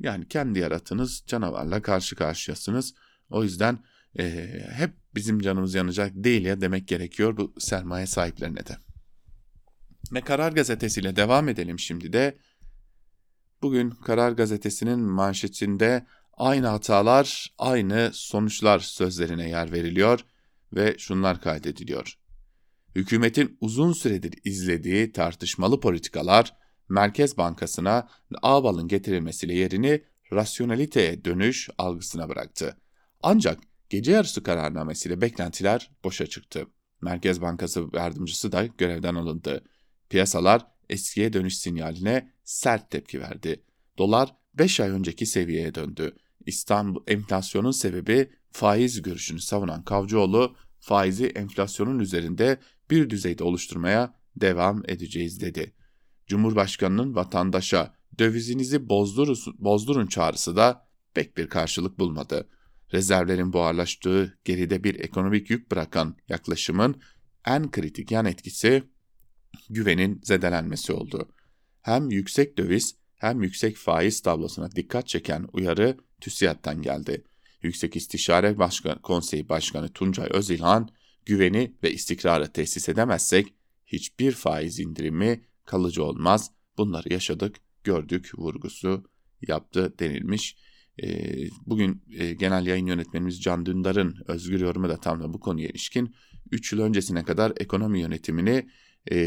Yani 0.00 0.28
kendi 0.28 0.58
yaratınız 0.58 1.24
canavarla 1.26 1.82
karşı 1.82 2.16
karşıyasınız. 2.16 2.94
O 3.30 3.42
yüzden 3.42 3.78
e, 4.18 4.48
hep 4.72 4.90
bizim 5.14 5.40
canımız 5.40 5.74
yanacak 5.74 6.12
değil 6.14 6.44
ya 6.44 6.60
demek 6.60 6.88
gerekiyor 6.88 7.36
bu 7.36 7.54
sermaye 7.58 8.06
sahiplerine 8.06 8.66
de. 8.66 8.87
Ve 10.12 10.20
Karar 10.20 10.52
Gazetesi 10.52 11.00
ile 11.00 11.16
devam 11.16 11.48
edelim 11.48 11.78
şimdi 11.78 12.12
de. 12.12 12.38
Bugün 13.62 13.90
Karar 13.90 14.32
Gazetesi'nin 14.32 15.00
manşetinde 15.00 16.06
aynı 16.32 16.66
hatalar, 16.66 17.54
aynı 17.58 18.10
sonuçlar 18.12 18.78
sözlerine 18.78 19.48
yer 19.48 19.72
veriliyor 19.72 20.20
ve 20.72 20.94
şunlar 20.98 21.40
kaydediliyor. 21.40 22.18
Hükümetin 22.94 23.58
uzun 23.60 23.92
süredir 23.92 24.34
izlediği 24.44 25.12
tartışmalı 25.12 25.80
politikalar 25.80 26.54
Merkez 26.88 27.36
Bankası'na 27.36 28.08
Ağbal'ın 28.42 28.88
getirilmesiyle 28.88 29.54
yerini 29.54 30.04
rasyonaliteye 30.32 31.24
dönüş 31.24 31.70
algısına 31.78 32.28
bıraktı. 32.28 32.76
Ancak 33.22 33.58
gece 33.88 34.12
yarısı 34.12 34.42
kararnamesiyle 34.42 35.20
beklentiler 35.20 35.90
boşa 36.04 36.26
çıktı. 36.26 36.66
Merkez 37.00 37.40
Bankası 37.40 37.84
yardımcısı 37.92 38.52
da 38.52 38.66
görevden 38.66 39.14
alındı. 39.14 39.64
Piyasalar 40.10 40.66
eskiye 40.88 41.32
dönüş 41.32 41.56
sinyaline 41.56 42.32
sert 42.44 42.90
tepki 42.90 43.20
verdi. 43.20 43.62
Dolar 43.98 44.36
5 44.54 44.80
ay 44.80 44.90
önceki 44.90 45.26
seviyeye 45.26 45.74
döndü. 45.74 46.16
İstanbul 46.46 47.02
enflasyonun 47.06 47.70
sebebi 47.70 48.30
faiz 48.50 49.02
görüşünü 49.02 49.40
savunan 49.40 49.84
Kavcıoğlu 49.84 50.56
faizi 50.80 51.26
enflasyonun 51.26 51.98
üzerinde 51.98 52.60
bir 52.90 53.10
düzeyde 53.10 53.44
oluşturmaya 53.44 54.14
devam 54.36 54.82
edeceğiz 54.88 55.40
dedi. 55.40 55.74
Cumhurbaşkanının 56.26 57.14
vatandaşa 57.14 57.94
dövizinizi 58.18 58.88
bozdurun, 58.88 60.06
çağrısı 60.06 60.56
da 60.56 60.88
pek 61.14 61.36
bir 61.36 61.48
karşılık 61.48 61.98
bulmadı. 61.98 62.48
Rezervlerin 62.92 63.52
buharlaştığı 63.52 64.38
geride 64.44 64.84
bir 64.84 65.00
ekonomik 65.00 65.50
yük 65.50 65.70
bırakan 65.70 66.16
yaklaşımın 66.28 67.00
en 67.46 67.70
kritik 67.70 68.10
yan 68.10 68.26
etkisi 68.26 68.82
güvenin 69.70 70.20
zedelenmesi 70.24 70.92
oldu. 70.92 71.28
Hem 71.82 72.10
yüksek 72.10 72.58
döviz 72.58 72.94
hem 73.14 73.42
yüksek 73.42 73.76
faiz 73.76 74.20
tablosuna 74.20 74.70
dikkat 74.70 75.08
çeken 75.08 75.48
uyarı 75.52 75.96
TÜSİAD'dan 76.20 76.82
geldi. 76.82 77.24
Yüksek 77.62 77.96
İstişare 77.96 78.58
Başkan, 78.58 79.02
Konseyi 79.02 79.48
Başkanı 79.48 79.88
Tuncay 79.88 80.28
Özilhan, 80.30 80.88
güveni 81.26 81.74
ve 81.82 81.92
istikrarı 81.92 82.52
tesis 82.52 82.88
edemezsek 82.88 83.54
hiçbir 83.86 84.32
faiz 84.32 84.80
indirimi 84.80 85.44
kalıcı 85.64 86.04
olmaz. 86.04 86.50
Bunları 86.78 87.12
yaşadık, 87.12 87.56
gördük 87.84 88.30
vurgusu 88.38 89.04
yaptı 89.48 89.94
denilmiş. 89.98 90.56
E, 91.02 91.34
bugün 91.66 92.02
e, 92.18 92.34
genel 92.34 92.66
yayın 92.66 92.86
yönetmenimiz 92.86 93.42
Can 93.42 93.66
Dündar'ın 93.66 94.16
özgür 94.28 94.60
yorumu 94.60 94.88
da 94.88 94.96
tam 94.96 95.22
da 95.22 95.32
bu 95.32 95.40
konuya 95.40 95.68
ilişkin 95.68 96.14
3 96.50 96.72
yıl 96.72 96.80
öncesine 96.80 97.24
kadar 97.24 97.52
ekonomi 97.56 98.00
yönetimini 98.00 98.68
e, 99.10 99.18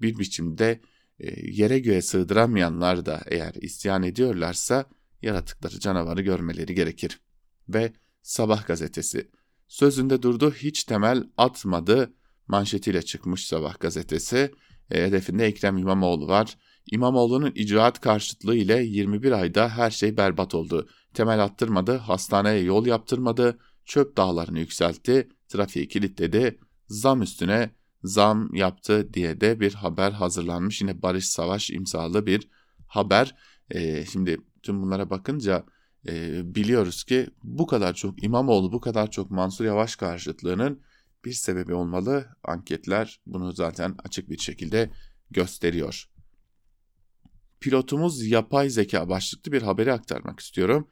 bir 0.00 0.18
biçimde 0.18 0.80
e, 1.20 1.50
yere 1.50 1.78
göğe 1.78 2.02
sığdıramayanlar 2.02 3.06
da 3.06 3.22
eğer 3.26 3.54
isyan 3.54 4.02
ediyorlarsa 4.02 4.84
yaratıkları 5.22 5.80
canavarı 5.80 6.22
görmeleri 6.22 6.74
gerekir. 6.74 7.20
Ve 7.68 7.92
Sabah 8.22 8.66
gazetesi 8.66 9.30
sözünde 9.68 10.22
durdu 10.22 10.52
hiç 10.52 10.84
temel 10.84 11.24
atmadı 11.36 12.14
manşetiyle 12.48 13.02
çıkmış 13.02 13.46
Sabah 13.46 13.80
gazetesi. 13.80 14.50
E, 14.90 15.02
hedefinde 15.02 15.46
Ekrem 15.46 15.78
İmamoğlu 15.78 16.28
var. 16.28 16.58
İmamoğlu'nun 16.92 17.52
icraat 17.54 18.00
karşıtlığı 18.00 18.56
ile 18.56 18.82
21 18.82 19.32
ayda 19.32 19.68
her 19.68 19.90
şey 19.90 20.16
berbat 20.16 20.54
oldu. 20.54 20.88
Temel 21.14 21.44
attırmadı, 21.44 21.96
hastaneye 21.96 22.62
yol 22.62 22.86
yaptırmadı, 22.86 23.58
çöp 23.84 24.16
dağlarını 24.16 24.58
yükseltti, 24.58 25.28
trafiği 25.48 25.88
kilitledi, 25.88 26.58
zam 26.88 27.22
üstüne 27.22 27.70
zam 28.06 28.54
yaptı 28.54 29.14
diye 29.14 29.40
de 29.40 29.60
bir 29.60 29.74
haber 29.74 30.12
hazırlanmış. 30.12 30.80
Yine 30.80 31.02
Barış 31.02 31.28
Savaş 31.28 31.70
imzalı 31.70 32.26
bir 32.26 32.48
haber. 32.86 33.34
E, 33.70 34.06
şimdi 34.06 34.36
tüm 34.62 34.82
bunlara 34.82 35.10
bakınca 35.10 35.64
e, 36.08 36.40
biliyoruz 36.54 37.04
ki 37.04 37.30
bu 37.42 37.66
kadar 37.66 37.94
çok 37.94 38.24
İmamoğlu, 38.24 38.72
bu 38.72 38.80
kadar 38.80 39.10
çok 39.10 39.30
Mansur 39.30 39.64
Yavaş 39.64 39.96
karşıtlığının 39.96 40.80
bir 41.24 41.32
sebebi 41.32 41.74
olmalı. 41.74 42.26
Anketler 42.44 43.20
bunu 43.26 43.52
zaten 43.52 43.94
açık 44.04 44.30
bir 44.30 44.38
şekilde 44.38 44.90
gösteriyor. 45.30 46.10
Pilotumuz 47.60 48.26
yapay 48.26 48.70
zeka 48.70 49.08
başlıklı 49.08 49.52
bir 49.52 49.62
haberi 49.62 49.92
aktarmak 49.92 50.40
istiyorum. 50.40 50.88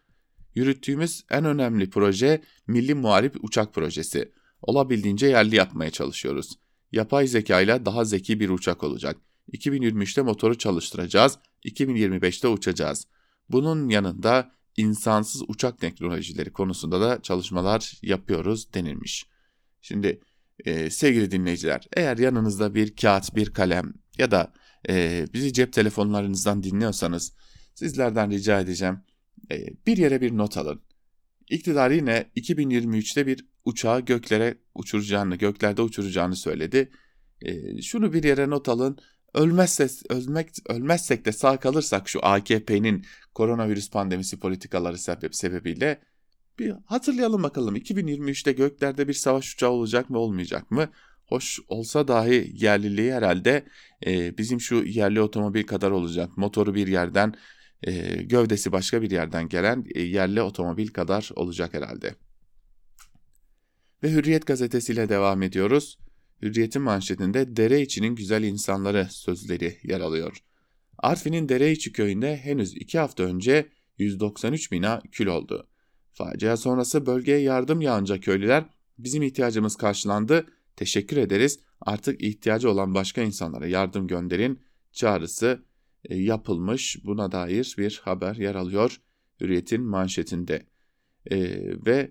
Yürüttüğümüz 0.55 1.25
en 1.31 1.45
önemli 1.45 1.91
proje 1.91 2.43
Milli 2.67 2.95
Muharip 2.95 3.45
Uçak 3.45 3.75
Projesi. 3.75 4.33
Olabildiğince 4.63 5.27
yerli 5.27 5.57
yapmaya 5.57 5.91
çalışıyoruz. 5.91 6.59
Yapay 6.95 7.27
zeka 7.27 7.61
ile 7.61 7.87
daha 7.87 8.05
zeki 8.05 8.41
bir 8.41 8.49
uçak 8.49 8.83
olacak. 8.83 9.17
2023'te 9.53 10.23
motoru 10.23 10.59
çalıştıracağız, 10.59 11.39
2025'te 11.65 12.49
uçacağız. 12.49 13.07
Bunun 13.51 13.89
yanında 13.89 14.51
insansız 14.77 15.43
uçak 15.49 15.79
teknolojileri 15.79 16.53
konusunda 16.53 17.01
da 17.01 17.23
çalışmalar 17.23 17.93
yapıyoruz 18.03 18.75
denilmiş. 18.75 19.27
Şimdi 19.83 20.21
e, 20.65 20.91
sevgili 20.91 21.31
dinleyiciler 21.31 21.89
eğer 21.93 22.19
yanınızda 22.19 22.75
bir 22.75 22.97
kağıt 22.97 23.37
bir 23.37 23.51
kalem 23.51 23.95
ya 24.19 24.31
da 24.31 24.53
e, 24.89 25.27
bizi 25.35 25.53
cep 25.53 25.73
telefonlarınızdan 25.73 26.63
dinliyorsanız 26.63 27.33
sizlerden 27.75 28.31
rica 28.31 28.61
edeceğim 28.61 29.01
e, 29.51 29.67
bir 29.87 29.97
yere 29.97 30.21
bir 30.21 30.37
not 30.37 30.57
alın. 30.57 30.81
İktidar 31.51 31.91
yine 31.91 32.31
2023'te 32.37 33.27
bir 33.27 33.54
uçağı 33.65 34.01
göklere 34.01 34.59
uçuracağını, 34.75 35.37
göklerde 35.37 35.83
uçuracağını 35.83 36.37
söyledi. 36.37 36.91
E, 37.43 37.83
şunu 37.83 38.13
bir 38.13 38.25
yere 38.25 38.51
not 38.51 38.69
alın. 38.69 38.99
Ölmezse, 39.35 39.89
ölmek, 40.11 40.49
ölmezsek 40.69 41.25
de 41.25 41.33
sağ 41.33 41.57
kalırsak 41.57 42.09
şu 42.09 42.27
AKP'nin 42.27 43.05
koronavirüs 43.35 43.91
pandemisi 43.91 44.41
politikaları 44.41 44.99
sebep, 44.99 45.35
sebebiyle 45.35 46.01
bir 46.59 46.75
hatırlayalım 46.87 47.43
bakalım 47.43 47.77
2023'te 47.77 48.53
göklerde 48.53 49.09
bir 49.09 49.13
savaş 49.13 49.55
uçağı 49.55 49.71
olacak 49.71 50.11
mı 50.11 50.19
olmayacak 50.19 50.71
mı? 50.71 50.89
Hoş 51.27 51.61
olsa 51.69 52.09
dahi 52.09 52.53
yerliliği 52.55 53.13
herhalde 53.13 53.65
e, 54.07 54.39
bizim 54.39 54.61
şu 54.61 54.75
yerli 54.85 55.21
otomobil 55.21 55.63
kadar 55.63 55.91
olacak. 55.91 56.37
Motoru 56.37 56.75
bir 56.75 56.87
yerden, 56.87 57.35
e, 57.83 58.23
gövdesi 58.23 58.73
başka 58.73 59.03
bir 59.03 59.11
yerden 59.11 59.49
gelen 59.49 59.85
e, 59.95 60.03
yerli 60.03 60.43
otomobil 60.43 60.89
kadar 60.89 61.31
olacak 61.37 61.75
herhalde. 61.75 62.15
Ve 64.05 64.13
Hürriyet 64.13 64.47
gazetesiyle 64.47 65.09
devam 65.09 65.43
ediyoruz. 65.43 65.99
Hürriyet'in 66.43 66.83
manşetinde 66.83 67.57
dere 67.57 67.81
içinin 67.81 68.15
güzel 68.15 68.43
insanları 68.43 69.09
sözleri 69.11 69.79
yer 69.83 70.01
alıyor. 70.01 70.39
Artvin'in 70.99 71.49
Dereiçi 71.49 71.93
köyünde 71.93 72.37
henüz 72.37 72.75
iki 72.77 72.99
hafta 72.99 73.23
önce 73.23 73.69
193 73.99 74.73
bina 74.73 75.03
kül 75.13 75.27
oldu. 75.27 75.69
Facia 76.13 76.57
sonrası 76.57 77.07
bölgeye 77.07 77.39
yardım 77.39 77.81
yağınca 77.81 78.21
köylüler 78.21 78.65
bizim 78.99 79.23
ihtiyacımız 79.23 79.77
karşılandı, 79.77 80.47
teşekkür 80.77 81.17
ederiz 81.17 81.61
artık 81.81 82.23
ihtiyacı 82.23 82.71
olan 82.71 82.95
başka 82.95 83.23
insanlara 83.23 83.67
yardım 83.67 84.07
gönderin 84.07 84.61
çağrısı 84.93 85.65
e, 86.05 86.17
yapılmış. 86.17 87.05
Buna 87.05 87.33
dair 87.33 87.75
bir 87.79 88.01
haber 88.05 88.35
yer 88.35 88.55
alıyor 88.55 89.01
Hürriyet'in 89.41 89.83
manşetinde. 89.83 90.67
E, 91.31 91.39
ve 91.87 92.11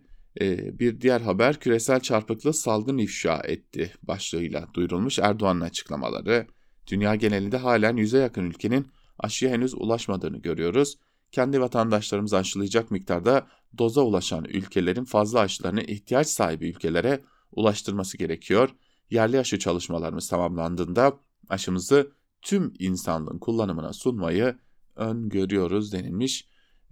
bir 0.79 1.01
diğer 1.01 1.21
haber 1.21 1.59
küresel 1.59 1.99
çarpıklığı 1.99 2.53
salgın 2.53 2.97
ifşa 2.97 3.41
etti 3.43 3.93
başlığıyla 4.03 4.67
duyurulmuş 4.73 5.19
Erdoğan'ın 5.19 5.61
açıklamaları. 5.61 6.47
Dünya 6.87 7.15
genelinde 7.15 7.57
halen 7.57 7.97
yüze 7.97 8.17
yakın 8.17 8.43
ülkenin 8.43 8.87
aşıya 9.19 9.51
henüz 9.51 9.73
ulaşmadığını 9.73 10.37
görüyoruz. 10.37 10.97
Kendi 11.31 11.61
vatandaşlarımız 11.61 12.33
aşılayacak 12.33 12.91
miktarda 12.91 13.47
doza 13.77 14.01
ulaşan 14.01 14.45
ülkelerin 14.45 15.03
fazla 15.03 15.39
aşılarını 15.39 15.81
ihtiyaç 15.81 16.27
sahibi 16.27 16.69
ülkelere 16.69 17.23
ulaştırması 17.51 18.17
gerekiyor. 18.17 18.69
Yerli 19.09 19.39
aşı 19.39 19.59
çalışmalarımız 19.59 20.29
tamamlandığında 20.29 21.19
aşımızı 21.49 22.11
tüm 22.41 22.73
insanlığın 22.79 23.39
kullanımına 23.39 23.93
sunmayı 23.93 24.55
öngörüyoruz 24.95 25.93
denilmiş. 25.93 26.47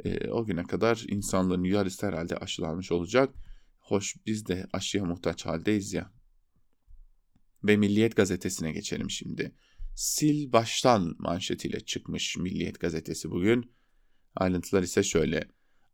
E, 0.06 0.30
o 0.30 0.46
güne 0.46 0.64
kadar 0.64 1.06
insanlığın 1.08 1.64
yarısı 1.64 2.08
herhalde 2.08 2.38
aşılanmış 2.38 2.92
olacak. 2.92 3.36
Hoş 3.80 4.16
biz 4.26 4.48
de 4.48 4.68
aşıya 4.74 5.06
muhtaç 5.06 5.46
haldeyiz 5.46 5.94
ya. 5.94 6.12
Ve 7.64 7.78
Milliyet 7.78 8.16
gazetesine 8.16 8.72
geçelim 8.72 9.10
şimdi. 9.10 9.56
Sil 10.12 10.40
baştan 10.54 11.16
manşetiyle 11.20 11.80
çıkmış 11.80 12.38
Milliyet 12.38 12.80
gazetesi 12.80 13.32
bugün. 13.32 13.72
Ayrıntılar 14.36 14.84
ise 14.84 15.04
şöyle. 15.04 15.48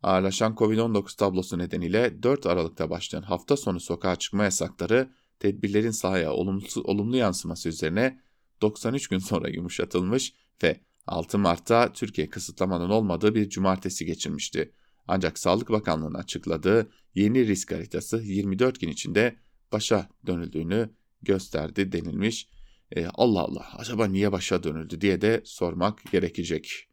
Ağırlaşan 0.03 0.53
Covid-19 0.53 1.17
tablosu 1.17 1.57
nedeniyle 1.57 2.23
4 2.23 2.45
Aralık'ta 2.45 2.89
başlayan 2.89 3.21
hafta 3.21 3.57
sonu 3.57 3.79
sokağa 3.79 4.15
çıkma 4.15 4.43
yasakları 4.43 5.11
tedbirlerin 5.39 5.91
sahaya 5.91 6.33
olumlu, 6.33 6.65
olumlu 6.83 7.17
yansıması 7.17 7.69
üzerine 7.69 8.21
93 8.61 9.07
gün 9.07 9.19
sonra 9.19 9.49
yumuşatılmış 9.49 10.33
ve 10.63 10.81
6 11.07 11.37
Mart'ta 11.39 11.93
Türkiye 11.93 12.29
kısıtlamanın 12.29 12.89
olmadığı 12.89 13.35
bir 13.35 13.49
cumartesi 13.49 14.05
geçirmişti. 14.05 14.71
Ancak 15.07 15.39
Sağlık 15.39 15.69
Bakanlığı'nın 15.69 16.13
açıkladığı 16.13 16.91
yeni 17.15 17.47
risk 17.47 17.71
haritası 17.71 18.17
24 18.17 18.79
gün 18.79 18.89
içinde 18.89 19.35
başa 19.71 20.09
dönüldüğünü 20.25 20.89
gösterdi 21.21 21.91
denilmiş. 21.91 22.49
E, 22.91 23.05
Allah 23.05 23.39
Allah 23.39 23.67
acaba 23.77 24.07
niye 24.07 24.31
başa 24.31 24.63
dönüldü 24.63 25.01
diye 25.01 25.21
de 25.21 25.41
sormak 25.45 26.11
gerekecek. 26.11 26.87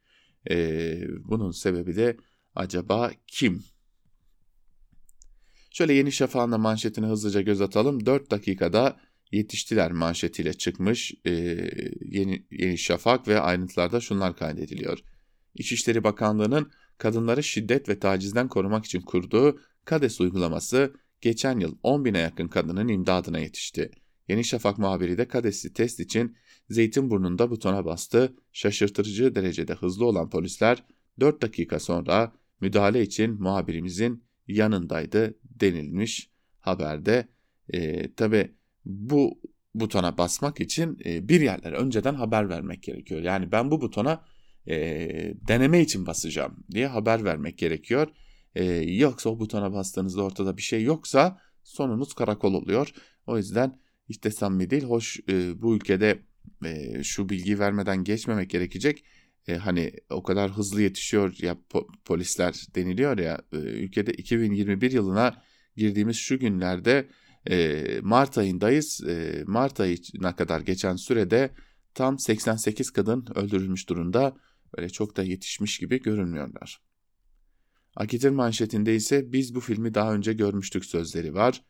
E, 0.50 0.96
bunun 1.24 1.50
sebebi 1.50 1.96
de 1.96 2.16
acaba 2.55 3.11
kim? 3.27 3.64
Şöyle 5.70 5.92
Yeni 5.92 6.12
Şafak'ın 6.12 6.61
manşetine 6.61 7.07
hızlıca 7.07 7.40
göz 7.40 7.61
atalım. 7.61 8.07
4 8.07 8.31
dakikada 8.31 9.00
yetiştiler 9.32 9.92
manşetiyle 9.92 10.52
çıkmış 10.52 11.14
e, 11.24 11.30
yeni, 12.00 12.46
yeni 12.50 12.78
Şafak 12.78 13.28
ve 13.28 13.40
ayrıntılarda 13.40 14.00
şunlar 14.00 14.37
kaydediliyor. 14.37 14.98
İçişleri 15.54 16.04
Bakanlığı'nın 16.04 16.70
kadınları 16.98 17.42
şiddet 17.42 17.88
ve 17.88 17.98
tacizden 17.98 18.48
korumak 18.48 18.84
için 18.84 19.00
kurduğu 19.00 19.60
KADES 19.84 20.20
uygulaması 20.20 20.94
geçen 21.20 21.60
yıl 21.60 21.76
10 21.82 22.04
bine 22.04 22.18
yakın 22.18 22.48
kadının 22.48 22.88
imdadına 22.88 23.38
yetişti. 23.38 23.90
Yeni 24.28 24.44
Şafak 24.44 24.78
muhabiri 24.78 25.18
de 25.18 25.28
KADES'i 25.28 25.72
test 25.72 26.00
için 26.00 26.37
Zeytinburnu'nda 26.70 27.50
butona 27.50 27.84
bastı. 27.84 28.37
Şaşırtıcı 28.52 29.34
derecede 29.34 29.74
hızlı 29.74 30.04
olan 30.04 30.30
polisler 30.30 30.84
4 31.20 31.42
dakika 31.42 31.80
sonra 31.80 32.32
müdahale 32.60 33.02
için 33.02 33.42
muhabirimizin 33.42 34.24
yanındaydı 34.48 35.38
denilmiş 35.42 36.30
haberde. 36.60 37.28
E, 37.72 38.12
Tabi 38.14 38.54
bu 38.85 39.40
butona 39.75 40.18
basmak 40.18 40.61
için 40.61 40.99
e, 41.05 41.29
bir 41.29 41.40
yerlere 41.40 41.77
önceden 41.77 42.14
haber 42.14 42.49
vermek 42.49 42.83
gerekiyor. 42.83 43.23
Yani 43.23 43.53
ben 43.53 43.70
bu 43.70 43.81
butona 43.81 44.25
e, 44.66 44.77
deneme 45.49 45.81
için 45.81 46.07
basacağım 46.07 46.64
diye 46.70 46.87
haber 46.87 47.25
vermek 47.25 47.59
gerekiyor. 47.59 48.09
E, 48.55 48.64
yoksa 48.75 49.31
o 49.31 49.38
butona 49.38 49.73
bastığınızda 49.73 50.23
ortada 50.23 50.57
bir 50.57 50.62
şey 50.62 50.83
yoksa 50.83 51.38
sonunuz 51.62 52.14
karakol 52.14 52.55
oluyor. 52.55 52.92
O 53.27 53.37
yüzden 53.37 53.81
işte 54.09 54.31
samimi 54.31 54.70
değil. 54.70 54.85
Hoş 54.85 55.20
bu 55.57 55.77
ülkede 55.77 56.18
şu 57.03 57.29
bilgiyi 57.29 57.59
vermeden 57.59 58.05
geçmemek 58.05 58.51
gerekecek. 58.51 59.05
Hani 59.59 59.92
o 60.11 60.23
kadar 60.23 60.51
hızlı 60.51 60.83
yetişiyor 60.83 61.35
ya 61.42 61.57
po- 61.70 61.87
polisler 62.05 62.66
deniliyor 62.75 63.18
ya 63.18 63.40
ülkede 63.53 64.12
2021 64.12 64.92
yılına 64.92 65.42
girdiğimiz 65.77 66.16
şu 66.16 66.38
günlerde 66.38 67.09
e, 67.50 67.85
Mart 68.02 68.38
ayındayız. 68.38 69.04
E, 69.09 69.44
Mart 69.46 69.80
ayına 69.80 70.37
kadar 70.37 70.61
geçen 70.61 70.96
sürede 70.96 71.50
tam 71.94 72.18
88 72.18 72.90
kadın 72.90 73.26
öldürülmüş 73.35 73.88
durumda. 73.88 74.37
Öyle 74.76 74.88
çok 74.88 75.16
da 75.16 75.22
yetişmiş 75.22 75.78
gibi 75.78 76.02
görünmüyorlar. 76.02 76.80
Akit'in 77.96 78.35
manşetinde 78.35 78.94
ise 78.94 79.33
biz 79.33 79.54
bu 79.54 79.61
filmi 79.61 79.94
daha 79.94 80.14
önce 80.14 80.33
görmüştük 80.33 80.85
sözleri 80.85 81.35
var. 81.35 81.62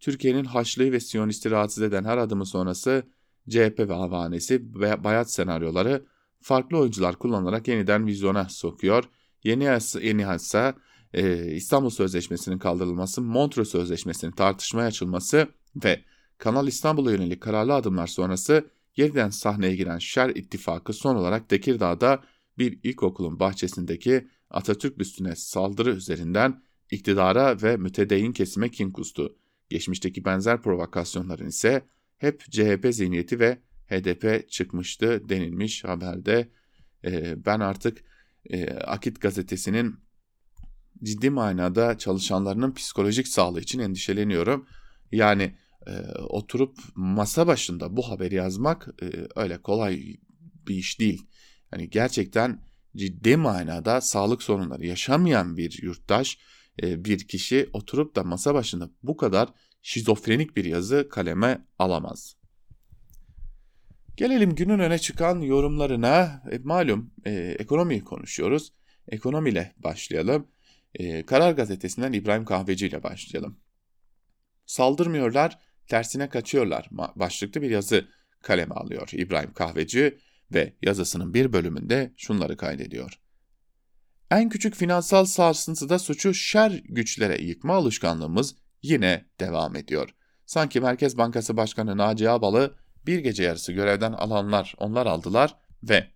Türkiye'nin 0.00 0.44
Haçlı'yı 0.44 0.92
ve 0.92 1.00
Siyonist'i 1.00 1.50
rahatsız 1.50 1.82
eden 1.82 2.04
her 2.04 2.18
adımı 2.18 2.46
sonrası 2.46 3.02
CHP 3.48 3.78
ve 3.78 3.92
havanesi 3.92 4.62
ve 4.74 5.04
bayat 5.04 5.32
senaryoları 5.32 6.06
farklı 6.40 6.78
oyuncular 6.78 7.16
kullanarak 7.16 7.68
yeniden 7.68 8.06
vizyona 8.06 8.48
sokuyor. 8.48 9.04
Yeni 9.44 9.78
yeni 10.02 10.22
yasa 10.22 10.74
e, 11.14 11.52
İstanbul 11.52 11.90
Sözleşmesi'nin 11.90 12.58
kaldırılması, 12.58 13.22
Montreux 13.22 13.70
Sözleşmesi'nin 13.70 14.32
tartışmaya 14.32 14.86
açılması 14.86 15.48
ve 15.84 16.00
Kanal 16.38 16.68
İstanbul'a 16.68 17.12
yönelik 17.12 17.40
kararlı 17.40 17.74
adımlar 17.74 18.06
sonrası 18.06 18.70
yeniden 18.96 19.30
sahneye 19.30 19.76
giren 19.76 19.98
Şer 19.98 20.28
İttifakı 20.28 20.92
son 20.92 21.16
olarak 21.16 21.48
Tekirdağ'da 21.48 22.22
bir 22.58 22.78
ilkokulun 22.82 23.40
bahçesindeki 23.40 24.28
Atatürk 24.50 24.98
büstüne 24.98 25.36
saldırı 25.36 25.90
üzerinden 25.90 26.62
iktidara 26.90 27.62
ve 27.62 27.76
mütedeyyin 27.76 28.32
kesime 28.32 28.70
kin 28.70 28.90
kustu. 28.90 29.36
Geçmişteki 29.68 30.24
benzer 30.24 30.62
provokasyonların 30.62 31.46
ise 31.46 31.82
hep 32.18 32.40
CHP 32.50 32.86
zihniyeti 32.90 33.40
ve 33.40 33.58
HDP 33.86 34.50
çıkmıştı 34.50 35.28
denilmiş 35.28 35.84
haberde. 35.84 36.48
E, 37.04 37.44
ben 37.44 37.60
artık 37.60 37.98
e, 38.50 38.70
Akit 38.70 39.20
gazetesinin 39.20 39.96
ciddi 41.02 41.30
manada 41.30 41.98
çalışanlarının 41.98 42.74
psikolojik 42.74 43.28
sağlığı 43.28 43.60
için 43.60 43.78
endişeleniyorum. 43.78 44.66
Yani 45.12 45.54
e, 45.86 45.92
oturup 46.18 46.78
masa 46.94 47.46
başında 47.46 47.96
bu 47.96 48.10
haberi 48.10 48.34
yazmak 48.34 48.88
e, 49.02 49.06
öyle 49.36 49.58
kolay 49.58 50.16
bir 50.68 50.74
iş 50.74 51.00
değil. 51.00 51.26
Yani 51.72 51.90
gerçekten 51.90 52.60
ciddi 52.96 53.36
manada 53.36 54.00
sağlık 54.00 54.42
sorunları 54.42 54.86
yaşamayan 54.86 55.56
bir 55.56 55.82
yurttaş, 55.82 56.38
e, 56.82 57.04
bir 57.04 57.28
kişi 57.28 57.70
oturup 57.72 58.16
da 58.16 58.24
masa 58.24 58.54
başında 58.54 58.90
bu 59.02 59.16
kadar 59.16 59.48
şizofrenik 59.82 60.56
bir 60.56 60.64
yazı 60.64 61.08
kaleme 61.08 61.66
alamaz. 61.78 62.36
Gelelim 64.16 64.54
günün 64.54 64.78
öne 64.78 64.98
çıkan 64.98 65.40
yorumlarına. 65.40 66.42
E, 66.52 66.58
malum 66.58 67.10
e, 67.24 67.56
ekonomiyi 67.58 68.04
konuşuyoruz. 68.04 68.72
Ekonomiyle 69.08 69.72
başlayalım. 69.76 70.46
E, 70.94 71.26
Karar 71.26 71.52
Gazetesi'nden 71.52 72.12
İbrahim 72.12 72.44
Kahveci 72.44 72.86
ile 72.86 73.02
başlayalım. 73.02 73.60
Saldırmıyorlar, 74.66 75.58
tersine 75.86 76.28
kaçıyorlar 76.28 76.88
başlıklı 77.16 77.62
bir 77.62 77.70
yazı 77.70 78.08
kaleme 78.42 78.74
alıyor 78.74 79.08
İbrahim 79.12 79.52
Kahveci 79.52 80.18
ve 80.54 80.76
yazısının 80.82 81.34
bir 81.34 81.52
bölümünde 81.52 82.12
şunları 82.16 82.56
kaydediyor. 82.56 83.18
En 84.30 84.48
küçük 84.48 84.74
finansal 84.74 85.24
sarsıntıda 85.24 85.98
suçu 85.98 86.34
şer 86.34 86.82
güçlere 86.84 87.42
yıkma 87.42 87.74
alışkanlığımız 87.74 88.54
yine 88.82 89.24
devam 89.40 89.76
ediyor. 89.76 90.14
Sanki 90.46 90.80
Merkez 90.80 91.18
Bankası 91.18 91.56
Başkanı 91.56 91.96
Naci 91.96 92.30
Ağbal'ı 92.30 92.74
bir 93.06 93.18
gece 93.18 93.42
yarısı 93.42 93.72
görevden 93.72 94.12
alanlar 94.12 94.74
onlar 94.78 95.06
aldılar 95.06 95.56
ve 95.82 96.10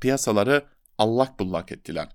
piyasaları 0.00 0.64
allak 0.98 1.40
bullak 1.40 1.72
ettiler. 1.72 2.08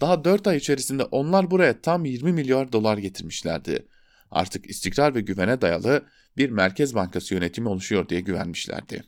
Daha 0.00 0.24
4 0.24 0.46
ay 0.46 0.56
içerisinde 0.56 1.04
onlar 1.04 1.50
buraya 1.50 1.80
tam 1.80 2.04
20 2.04 2.32
milyar 2.32 2.72
dolar 2.72 2.98
getirmişlerdi. 2.98 3.86
Artık 4.30 4.70
istikrar 4.70 5.14
ve 5.14 5.20
güvene 5.20 5.60
dayalı 5.60 6.06
bir 6.36 6.50
merkez 6.50 6.94
bankası 6.94 7.34
yönetimi 7.34 7.68
oluşuyor 7.68 8.08
diye 8.08 8.20
güvenmişlerdi. 8.20 9.04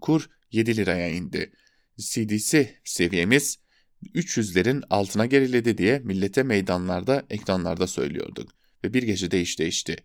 Kur 0.00 0.30
7 0.52 0.76
liraya 0.76 1.08
indi. 1.08 1.52
CDC 1.98 2.74
seviyemiz 2.84 3.58
300'lerin 4.14 4.82
altına 4.90 5.26
geriledi 5.26 5.78
diye 5.78 5.98
millete 5.98 6.42
meydanlarda, 6.42 7.22
ekranlarda 7.30 7.86
söylüyorduk 7.86 8.50
ve 8.84 8.94
bir 8.94 9.02
gecede 9.02 9.40
iş 9.40 9.58
değişti. 9.58 9.96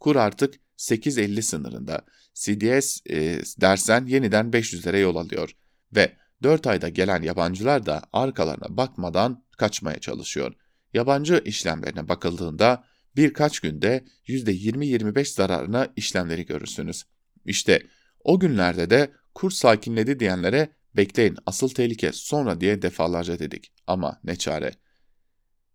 kur 0.00 0.16
artık 0.16 0.54
8.50 0.78 1.42
sınırında. 1.42 2.04
CDS 2.34 3.00
e, 3.10 3.40
dersen 3.60 4.06
yeniden 4.06 4.50
500'lere 4.50 4.98
yol 4.98 5.16
alıyor 5.16 5.50
ve 5.94 6.12
4 6.42 6.66
ayda 6.66 6.88
gelen 6.88 7.22
yabancılar 7.22 7.86
da 7.86 8.02
arkalarına 8.12 8.76
bakmadan 8.76 9.44
kaçmaya 9.58 9.98
çalışıyor. 9.98 10.54
Yabancı 10.94 11.42
işlemlerine 11.44 12.08
bakıldığında 12.08 12.84
birkaç 13.16 13.60
günde 13.60 14.04
%20-25 14.28 15.34
zararına 15.34 15.92
işlemleri 15.96 16.46
görürsünüz. 16.46 17.04
İşte 17.44 17.82
o 18.24 18.40
günlerde 18.40 18.90
de 18.90 19.12
kur 19.34 19.50
sakinledi 19.50 20.20
diyenlere 20.20 20.68
bekleyin 20.96 21.36
asıl 21.46 21.68
tehlike 21.68 22.12
sonra 22.12 22.60
diye 22.60 22.82
defalarca 22.82 23.38
dedik. 23.38 23.72
Ama 23.86 24.20
ne 24.24 24.36
çare. 24.36 24.72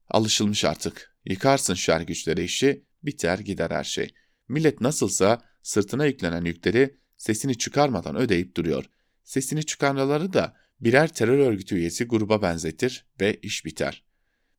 Alışılmış 0.10 0.66
artık. 0.66 1.16
Yıkarsın 1.26 1.74
şer 1.74 2.02
güçleri 2.02 2.44
işi, 2.44 2.86
biter 3.04 3.40
gider 3.40 3.72
her 3.72 3.84
şey. 3.84 4.14
Millet 4.48 4.82
nasılsa 4.82 5.42
sırtına 5.64 6.06
yüklenen 6.06 6.46
yükleri 6.46 6.98
sesini 7.18 7.58
çıkarmadan 7.58 8.16
ödeyip 8.16 8.58
duruyor. 8.58 8.86
Sesini 9.24 9.64
çıkarmaları 9.64 10.34
da 10.34 10.56
birer 10.80 11.14
terör 11.14 11.38
örgütü 11.38 11.76
üyesi 11.76 12.06
gruba 12.06 12.42
benzetir 12.42 13.06
ve 13.22 13.36
iş 13.36 13.66
biter. 13.66 14.04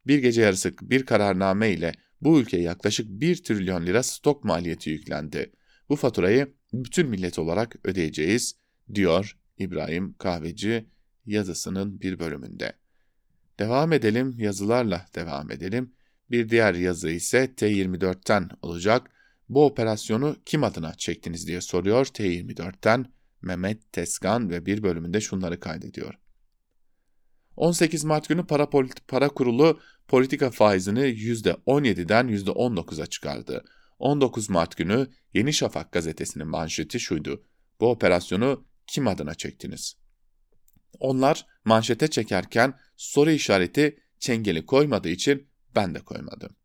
Bir 0.06 0.18
gece 0.18 0.42
yarısı 0.42 0.74
bir 0.82 1.06
kararname 1.06 1.70
ile 1.70 1.92
bu 2.20 2.40
ülkeye 2.40 2.62
yaklaşık 2.62 3.06
1 3.08 3.42
trilyon 3.42 3.86
lira 3.86 4.02
stok 4.02 4.44
maliyeti 4.44 4.90
yüklendi. 4.90 5.52
Bu 5.88 5.96
faturayı 5.96 6.54
bütün 6.72 7.08
millet 7.08 7.38
olarak 7.38 7.76
ödeyeceğiz, 7.84 8.56
diyor 8.94 9.38
İbrahim 9.58 10.14
Kahveci 10.18 10.86
yazısının 11.26 12.00
bir 12.00 12.18
bölümünde. 12.18 12.72
Devam 13.58 13.92
edelim, 13.92 14.34
yazılarla 14.38 15.06
devam 15.14 15.50
edelim. 15.50 15.92
Bir 16.30 16.48
diğer 16.48 16.74
yazı 16.74 17.10
ise 17.10 17.44
T24'ten 17.44 18.50
olacak. 18.62 19.10
Bu 19.48 19.64
operasyonu 19.64 20.36
kim 20.46 20.64
adına 20.64 20.94
çektiniz 20.94 21.46
diye 21.46 21.60
soruyor 21.60 22.06
T24'ten 22.06 23.06
Mehmet 23.42 23.92
Teskan 23.92 24.50
ve 24.50 24.66
bir 24.66 24.82
bölümünde 24.82 25.20
şunları 25.20 25.60
kaydediyor. 25.60 26.14
18 27.56 28.04
Mart 28.04 28.28
günü 28.28 28.46
para, 28.46 28.70
para 29.08 29.28
kurulu 29.28 29.80
politika 30.08 30.50
faizini 30.50 31.00
%17'den 31.00 32.28
%19'a 32.28 33.06
çıkardı. 33.06 33.64
19 33.98 34.50
Mart 34.50 34.76
günü 34.76 35.06
Yeni 35.34 35.52
Şafak 35.52 35.92
gazetesinin 35.92 36.46
manşeti 36.46 37.00
şuydu. 37.00 37.44
Bu 37.80 37.90
operasyonu 37.90 38.64
kim 38.86 39.08
adına 39.08 39.34
çektiniz? 39.34 39.96
Onlar 40.98 41.46
manşete 41.64 42.08
çekerken 42.08 42.74
soru 42.96 43.30
işareti 43.30 43.98
çengeli 44.18 44.66
koymadığı 44.66 45.08
için 45.08 45.48
ben 45.74 45.94
de 45.94 46.00
koymadım. 46.00 46.56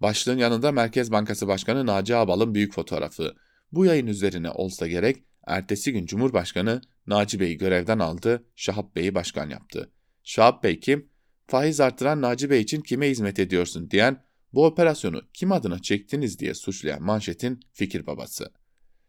Başlığın 0.00 0.38
yanında 0.38 0.72
Merkez 0.72 1.12
Bankası 1.12 1.48
Başkanı 1.48 1.86
Naci 1.86 2.16
Ağbal'ın 2.16 2.54
büyük 2.54 2.74
fotoğrafı. 2.74 3.34
Bu 3.72 3.84
yayın 3.84 4.06
üzerine 4.06 4.50
olsa 4.50 4.86
gerek 4.86 5.24
ertesi 5.50 5.92
gün 5.92 6.06
Cumhurbaşkanı 6.06 6.80
Naci 7.06 7.40
Bey'i 7.40 7.56
görevden 7.58 7.98
aldı, 7.98 8.46
Şahap 8.56 8.96
Bey'i 8.96 9.14
başkan 9.14 9.50
yaptı. 9.50 9.92
Şahap 10.24 10.64
Bey 10.64 10.80
kim? 10.80 11.10
Faiz 11.46 11.80
artıran 11.80 12.22
Naci 12.22 12.50
Bey 12.50 12.60
için 12.60 12.80
kime 12.80 13.10
hizmet 13.10 13.38
ediyorsun 13.38 13.90
diyen, 13.90 14.24
bu 14.52 14.66
operasyonu 14.66 15.22
kim 15.32 15.52
adına 15.52 15.82
çektiniz 15.82 16.38
diye 16.38 16.54
suçlayan 16.54 17.02
manşetin 17.02 17.60
fikir 17.72 18.06
babası. 18.06 18.52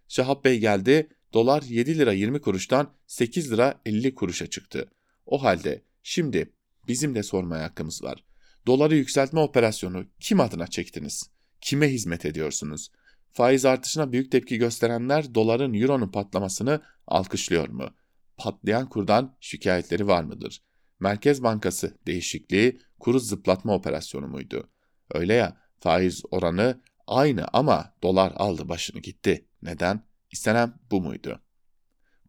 Şahap 0.07 0.45
Bey 0.45 0.59
geldi, 0.59 1.09
dolar 1.33 1.61
7 1.61 1.97
lira 1.97 2.13
20 2.13 2.41
kuruştan 2.41 2.93
8 3.07 3.51
lira 3.51 3.81
50 3.85 4.15
kuruşa 4.15 4.47
çıktı. 4.47 4.89
O 5.25 5.43
halde 5.43 5.85
şimdi 6.03 6.53
bizim 6.87 7.15
de 7.15 7.23
sormaya 7.23 7.63
hakkımız 7.63 8.03
var. 8.03 8.23
Doları 8.67 8.95
yükseltme 8.95 9.39
operasyonu 9.39 10.05
kim 10.19 10.39
adına 10.39 10.67
çektiniz? 10.67 11.29
Kime 11.61 11.87
hizmet 11.87 12.25
ediyorsunuz? 12.25 12.91
Faiz 13.33 13.65
artışına 13.65 14.11
büyük 14.11 14.31
tepki 14.31 14.57
gösterenler 14.57 15.35
doların 15.35 15.73
euronun 15.73 16.11
patlamasını 16.11 16.81
alkışlıyor 17.07 17.67
mu? 17.67 17.89
Patlayan 18.37 18.89
kurdan 18.89 19.37
şikayetleri 19.39 20.07
var 20.07 20.23
mıdır? 20.23 20.61
Merkez 20.99 21.43
Bankası 21.43 21.97
değişikliği 22.07 22.79
kuru 22.99 23.19
zıplatma 23.19 23.73
operasyonu 23.73 24.27
muydu? 24.27 24.69
Öyle 25.13 25.33
ya 25.33 25.57
faiz 25.79 26.23
oranı 26.31 26.81
aynı 27.07 27.45
ama 27.53 27.93
dolar 28.03 28.33
aldı 28.35 28.69
başını 28.69 29.01
gitti. 29.01 29.45
Neden? 29.61 30.03
İstenen 30.31 30.73
bu 30.91 31.01
muydu? 31.01 31.41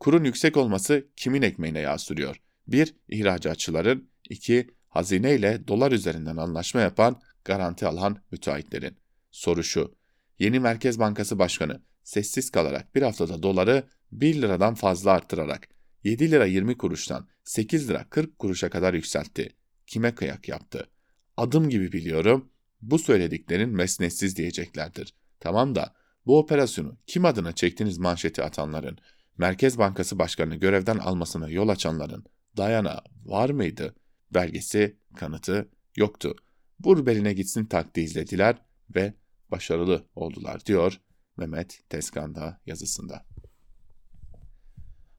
Kurun 0.00 0.24
yüksek 0.24 0.56
olması 0.56 1.06
kimin 1.16 1.42
ekmeğine 1.42 1.80
yağ 1.80 1.98
sürüyor? 1.98 2.42
1. 2.66 2.96
İhracatçıların, 3.08 4.10
2. 4.30 4.66
Hazine 4.88 5.34
ile 5.34 5.68
dolar 5.68 5.92
üzerinden 5.92 6.36
anlaşma 6.36 6.80
yapan, 6.80 7.20
garanti 7.44 7.86
alan 7.86 8.22
müteahhitlerin. 8.30 8.96
Soru 9.30 9.64
şu, 9.64 9.94
yeni 10.38 10.60
Merkez 10.60 10.98
Bankası 10.98 11.38
Başkanı 11.38 11.82
sessiz 12.04 12.50
kalarak 12.50 12.94
bir 12.94 13.02
haftada 13.02 13.42
doları 13.42 13.84
1 14.12 14.42
liradan 14.42 14.74
fazla 14.74 15.10
arttırarak 15.10 15.68
7 16.04 16.30
lira 16.30 16.46
20 16.46 16.78
kuruştan 16.78 17.28
8 17.44 17.88
lira 17.88 18.06
40 18.10 18.38
kuruşa 18.38 18.70
kadar 18.70 18.94
yükseltti. 18.94 19.50
Kime 19.86 20.14
kıyak 20.14 20.48
yaptı? 20.48 20.88
Adım 21.36 21.68
gibi 21.68 21.92
biliyorum 21.92 22.50
bu 22.82 22.98
söylediklerin 22.98 23.70
mesnetsiz 23.70 24.36
diyeceklerdir. 24.36 25.14
Tamam 25.40 25.74
da 25.74 25.94
bu 26.26 26.38
operasyonu 26.38 26.98
kim 27.06 27.24
adına 27.24 27.52
çektiniz 27.52 27.98
manşeti 27.98 28.42
atanların, 28.42 28.98
Merkez 29.38 29.78
Bankası 29.78 30.18
Başkanı'nı 30.18 30.56
görevden 30.56 30.98
almasına 30.98 31.48
yol 31.48 31.68
açanların 31.68 32.24
dayana 32.56 33.02
var 33.24 33.50
mıydı? 33.50 33.94
Belgesi, 34.34 34.96
kanıtı 35.16 35.68
yoktu. 35.96 36.36
Vur 36.84 37.06
beline 37.06 37.32
gitsin 37.32 37.64
taktiği 37.64 38.04
izlediler 38.04 38.56
ve 38.94 39.14
başarılı 39.52 40.06
oldular 40.14 40.66
diyor 40.66 41.00
Mehmet 41.36 41.80
Tezkan'da 41.88 42.60
yazısında. 42.66 43.26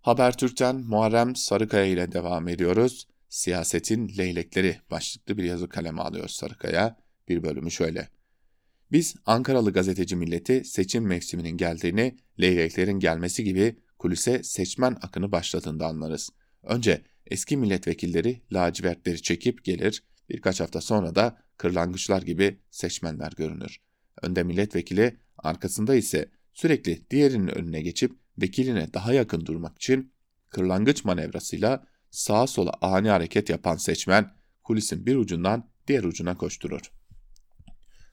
Habertürk'ten 0.01 0.75
Muharrem 0.75 1.35
Sarıkaya 1.35 1.85
ile 1.85 2.11
devam 2.11 2.47
ediyoruz. 2.47 3.07
Siyasetin 3.29 4.17
leylekleri 4.17 4.77
başlıklı 4.91 5.37
bir 5.37 5.43
yazı 5.43 5.69
kaleme 5.69 6.01
alıyor 6.01 6.27
Sarıkaya. 6.27 6.97
Bir 7.29 7.43
bölümü 7.43 7.71
şöyle. 7.71 8.09
Biz 8.91 9.15
Ankaralı 9.25 9.73
gazeteci 9.73 10.15
milleti 10.15 10.63
seçim 10.65 11.07
mevsiminin 11.07 11.57
geldiğini, 11.57 12.17
leyleklerin 12.41 12.99
gelmesi 12.99 13.43
gibi 13.43 13.79
kulise 13.99 14.43
seçmen 14.43 14.97
akını 15.01 15.31
başladığında 15.31 15.87
anlarız. 15.87 16.29
Önce 16.63 17.01
eski 17.27 17.57
milletvekilleri 17.57 18.41
lacivertleri 18.53 19.21
çekip 19.21 19.63
gelir, 19.63 20.03
birkaç 20.29 20.59
hafta 20.59 20.81
sonra 20.81 21.15
da 21.15 21.37
kırlangıçlar 21.57 22.21
gibi 22.21 22.59
seçmenler 22.71 23.31
görünür. 23.37 23.79
Önde 24.21 24.43
milletvekili, 24.43 25.17
arkasında 25.37 25.95
ise 25.95 26.31
sürekli 26.53 27.09
diğerinin 27.09 27.47
önüne 27.47 27.81
geçip 27.81 28.11
vekiline 28.37 28.93
daha 28.93 29.13
yakın 29.13 29.45
durmak 29.45 29.75
için 29.75 30.13
kırlangıç 30.49 31.05
manevrasıyla 31.05 31.87
sağa 32.11 32.47
sola 32.47 32.71
ani 32.81 33.09
hareket 33.09 33.49
yapan 33.49 33.75
seçmen 33.75 34.33
kulisin 34.63 35.05
bir 35.05 35.15
ucundan 35.15 35.69
diğer 35.87 36.03
ucuna 36.03 36.37
koşturur. 36.37 36.91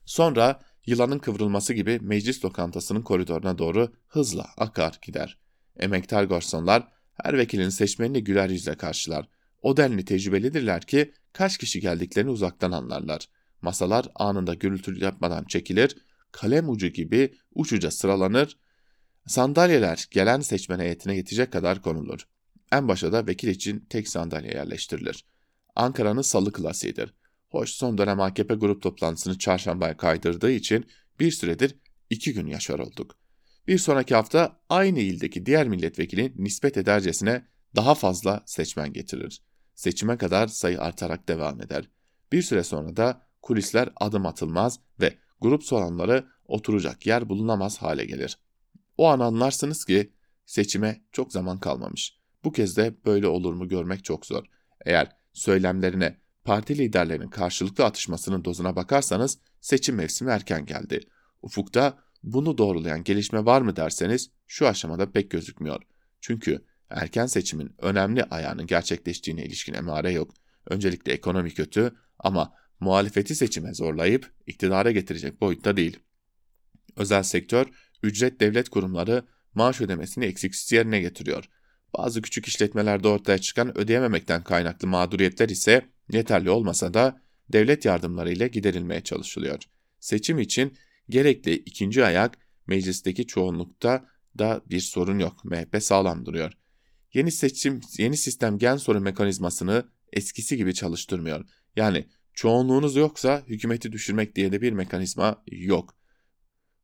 Sonra 0.05 0.59
yılanın 0.85 1.19
kıvrılması 1.19 1.73
gibi 1.73 1.99
meclis 2.01 2.45
lokantasının 2.45 3.01
koridoruna 3.01 3.57
doğru 3.57 3.93
hızla 4.07 4.45
akar 4.57 4.99
gider. 5.01 5.37
Emektar 5.79 6.23
garsonlar 6.23 6.87
her 7.13 7.37
vekilin 7.37 7.69
seçmenini 7.69 8.23
güler 8.23 8.49
yüzle 8.49 8.75
karşılar. 8.75 9.29
O 9.61 9.77
denli 9.77 10.05
tecrübelidirler 10.05 10.81
ki 10.81 11.13
kaç 11.33 11.57
kişi 11.57 11.81
geldiklerini 11.81 12.29
uzaktan 12.29 12.71
anlarlar. 12.71 13.29
Masalar 13.61 14.07
anında 14.15 14.53
gürültü 14.53 15.03
yapmadan 15.03 15.43
çekilir, 15.43 15.97
kalem 16.31 16.69
ucu 16.69 16.87
gibi 16.87 17.35
uçuca 17.55 17.91
sıralanır, 17.91 18.57
sandalyeler 19.27 20.07
gelen 20.11 20.39
seçmen 20.39 20.79
heyetine 20.79 21.15
yetecek 21.15 21.51
kadar 21.51 21.81
konulur. 21.81 22.27
En 22.71 22.87
başa 22.87 23.11
da 23.11 23.27
vekil 23.27 23.47
için 23.47 23.85
tek 23.89 24.07
sandalye 24.07 24.51
yerleştirilir. 24.51 25.25
Ankara'nın 25.75 26.21
salı 26.21 26.51
klasiğidir. 26.51 27.13
Hoş 27.49 27.69
son 27.69 27.97
dönem 27.97 28.19
AKP 28.19 28.53
grup 28.53 28.81
toplantısını 28.81 29.37
çarşambaya 29.37 29.97
kaydırdığı 29.97 30.51
için 30.51 30.85
bir 31.19 31.31
süredir 31.31 31.75
iki 32.09 32.33
gün 32.33 32.47
yaşar 32.47 32.79
olduk. 32.79 33.17
Bir 33.67 33.77
sonraki 33.77 34.15
hafta 34.15 34.61
aynı 34.69 34.99
ildeki 34.99 35.45
diğer 35.45 35.67
milletvekili 35.67 36.33
nispet 36.35 36.77
edercesine 36.77 37.45
daha 37.75 37.95
fazla 37.95 38.43
seçmen 38.45 38.93
getirir. 38.93 39.41
Seçime 39.75 40.17
kadar 40.17 40.47
sayı 40.47 40.81
artarak 40.81 41.27
devam 41.27 41.61
eder. 41.61 41.89
Bir 42.31 42.41
süre 42.41 42.63
sonra 42.63 42.97
da 42.97 43.27
kulisler 43.41 43.89
adım 43.95 44.25
atılmaz 44.25 44.79
ve 44.99 45.17
grup 45.41 45.63
soranları 45.63 46.27
oturacak 46.45 47.05
yer 47.05 47.29
bulunamaz 47.29 47.77
hale 47.77 48.05
gelir. 48.05 48.37
O 48.97 49.07
an 49.07 49.19
anlarsınız 49.19 49.85
ki 49.85 50.13
seçime 50.45 51.01
çok 51.11 51.31
zaman 51.31 51.59
kalmamış. 51.59 52.17
Bu 52.43 52.51
kez 52.51 52.77
de 52.77 52.95
böyle 53.05 53.27
olur 53.27 53.53
mu 53.53 53.67
görmek 53.67 54.03
çok 54.03 54.25
zor. 54.25 54.45
Eğer 54.85 55.11
söylemlerine 55.33 56.17
parti 56.43 56.77
liderlerinin 56.77 57.29
karşılıklı 57.29 57.85
atışmasının 57.85 58.45
dozuna 58.45 58.75
bakarsanız 58.75 59.39
seçim 59.61 59.95
mevsimi 59.95 60.31
erken 60.31 60.65
geldi. 60.65 60.99
Ufukta 61.41 61.97
bunu 62.23 62.57
doğrulayan 62.57 63.03
gelişme 63.03 63.45
var 63.45 63.61
mı 63.61 63.75
derseniz 63.75 64.31
şu 64.47 64.67
aşamada 64.67 65.11
pek 65.11 65.31
gözükmüyor. 65.31 65.81
Çünkü 66.21 66.65
erken 66.89 67.25
seçimin 67.25 67.75
önemli 67.77 68.23
ayağının 68.23 68.67
gerçekleştiğine 68.67 69.45
ilişkin 69.45 69.73
emare 69.73 70.11
yok. 70.11 70.33
Öncelikle 70.65 71.13
ekonomi 71.13 71.53
kötü 71.53 71.95
ama 72.19 72.53
muhalefeti 72.81 73.35
seçime 73.35 73.73
zorlayıp 73.73 74.31
iktidara 74.47 74.91
getirecek 74.91 75.41
boyutta 75.41 75.77
değil. 75.77 75.99
Özel 76.95 77.23
sektör, 77.23 77.65
ücret 78.03 78.39
devlet 78.39 78.69
kurumları 78.69 79.25
maaş 79.53 79.81
ödemesini 79.81 80.25
eksiksiz 80.25 80.71
yerine 80.71 81.01
getiriyor. 81.01 81.49
Bazı 81.97 82.21
küçük 82.21 82.47
işletmelerde 82.47 83.07
ortaya 83.07 83.37
çıkan 83.37 83.77
ödeyememekten 83.77 84.43
kaynaklı 84.43 84.87
mağduriyetler 84.87 85.49
ise 85.49 85.85
yeterli 86.11 86.49
olmasa 86.49 86.93
da 86.93 87.21
devlet 87.49 87.85
yardımları 87.85 88.31
ile 88.31 88.47
giderilmeye 88.47 89.01
çalışılıyor. 89.01 89.63
Seçim 89.99 90.39
için 90.39 90.77
gerekli 91.09 91.53
ikinci 91.53 92.05
ayak 92.05 92.37
meclisteki 92.67 93.27
çoğunlukta 93.27 94.05
da 94.39 94.61
bir 94.69 94.79
sorun 94.79 95.19
yok. 95.19 95.45
MHP 95.45 95.83
sağlam 95.83 96.25
duruyor. 96.25 96.53
Yeni 97.13 97.31
seçim, 97.31 97.81
yeni 97.97 98.17
sistem 98.17 98.57
gen 98.57 98.77
soru 98.77 99.01
mekanizmasını 99.01 99.85
eskisi 100.13 100.57
gibi 100.57 100.73
çalıştırmıyor. 100.73 101.45
Yani 101.75 102.07
çoğunluğunuz 102.33 102.95
yoksa 102.95 103.43
hükümeti 103.47 103.91
düşürmek 103.91 104.35
diye 104.35 104.51
de 104.51 104.61
bir 104.61 104.73
mekanizma 104.73 105.43
yok. 105.51 105.95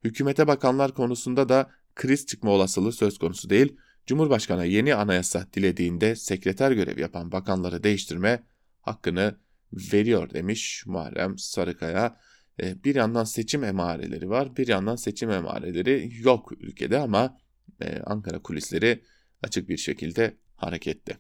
Hükümete 0.04 0.48
bakanlar 0.48 0.94
konusunda 0.94 1.50
da 1.50 1.72
kriz 1.96 2.26
çıkma 2.26 2.52
olasılığı 2.52 2.92
söz 2.92 3.18
konusu 3.18 3.50
değil. 3.50 3.78
Cumhurbaşkanı 4.06 4.66
yeni 4.66 4.96
anayasa 4.96 5.48
dilediğinde 5.54 6.16
sekreter 6.16 6.72
görev 6.72 6.98
yapan 7.00 7.32
bakanları 7.32 7.84
değiştirme 7.84 8.44
hakkını 8.82 9.38
veriyor 9.74 10.30
demiş 10.34 10.84
Muharrem 10.86 11.38
Sarıkaya. 11.38 12.20
E, 12.60 12.84
bir 12.84 12.96
yandan 12.96 13.24
seçim 13.24 13.64
emareleri 13.64 14.30
var, 14.30 14.56
bir 14.56 14.68
yandan 14.68 14.96
seçim 14.96 15.30
emareleri 15.30 16.12
yok 16.20 16.52
ülkede 16.52 16.98
ama 17.00 17.38
e, 17.82 18.00
Ankara 18.00 18.42
kulisleri 18.42 19.04
açık 19.44 19.70
bir 19.70 19.78
şekilde 19.78 20.38
hareketli. 20.56 21.18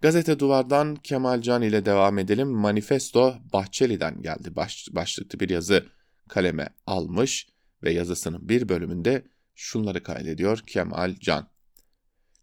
Gazete 0.00 0.38
Duvar'dan 0.38 0.96
Kemal 0.96 1.40
Can 1.40 1.62
ile 1.62 1.84
devam 1.84 2.18
edelim. 2.18 2.48
Manifesto 2.48 3.34
Bahçeli'den 3.52 4.22
geldi. 4.22 4.56
Baş, 4.56 4.88
başlıklı 4.92 5.40
bir 5.40 5.48
yazı 5.48 5.86
kaleme 6.28 6.68
almış 6.86 7.48
ve 7.82 7.92
yazısının 7.92 8.48
bir 8.48 8.68
bölümünde 8.68 9.24
şunları 9.54 10.02
kaydediyor 10.02 10.58
Kemal 10.66 11.14
Can. 11.20 11.48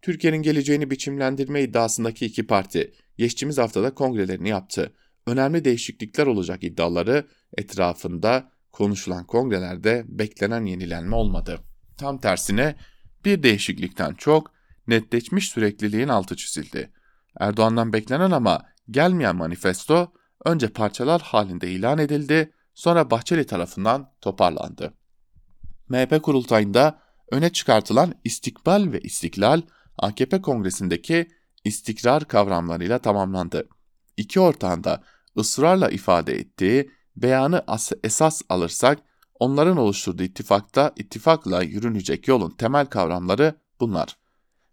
Türkiye'nin 0.02 0.42
geleceğini 0.42 0.92
biçimlendirme 0.92 1.62
iddiasındaki 1.62 2.26
iki 2.26 2.48
parti 2.48 2.94
geçtiğimiz 3.18 3.58
haftada 3.58 3.94
kongrelerini 3.94 4.50
yaptı. 4.50 4.94
Önemli 5.28 5.66
değişiklikler 5.66 6.28
olacak 6.28 6.64
iddiaları 6.64 7.28
etrafında 7.58 8.52
konuşulan 8.72 9.28
kongrelerde 9.28 10.04
beklenen 10.08 10.66
yenilenme 10.66 11.16
olmadı. 11.16 11.60
Tam 11.98 12.18
tersine 12.18 12.76
bir 13.26 13.44
değişiklikten 13.44 14.14
çok 14.14 14.52
netleşmiş 14.88 15.50
sürekliliğin 15.50 16.08
altı 16.08 16.36
çizildi. 16.36 16.92
Erdoğan'dan 17.40 17.94
beklenen 17.94 18.32
ama 18.32 18.62
gelmeyen 18.90 19.36
manifesto 19.36 20.14
önce 20.46 20.68
parçalar 20.68 21.22
halinde 21.22 21.72
ilan 21.72 21.98
edildi, 21.98 22.54
sonra 22.74 23.12
Bahçeli 23.12 23.46
tarafından 23.46 24.12
toparlandı. 24.22 24.94
MHP 25.90 26.24
kurultayında 26.24 27.00
öne 27.32 27.50
çıkartılan 27.50 28.14
istikbal 28.24 28.92
ve 28.92 29.00
istiklal 29.00 29.62
AKP 29.98 30.42
kongresindeki 30.42 31.28
istikrar 31.64 32.26
kavramlarıyla 32.26 33.00
tamamlandı. 33.00 33.68
İki 34.18 34.40
ortağında 34.40 35.04
ısrarla 35.38 35.90
ifade 35.90 36.34
ettiği 36.34 36.92
beyanı 37.16 37.64
esas 38.04 38.42
alırsak 38.50 39.00
onların 39.40 39.78
oluşturduğu 39.78 40.24
ittifakta 40.24 40.94
ittifakla 40.96 41.64
yürünecek 41.64 42.28
yolun 42.28 42.50
temel 42.50 42.86
kavramları 42.86 43.56
bunlar. 43.80 44.18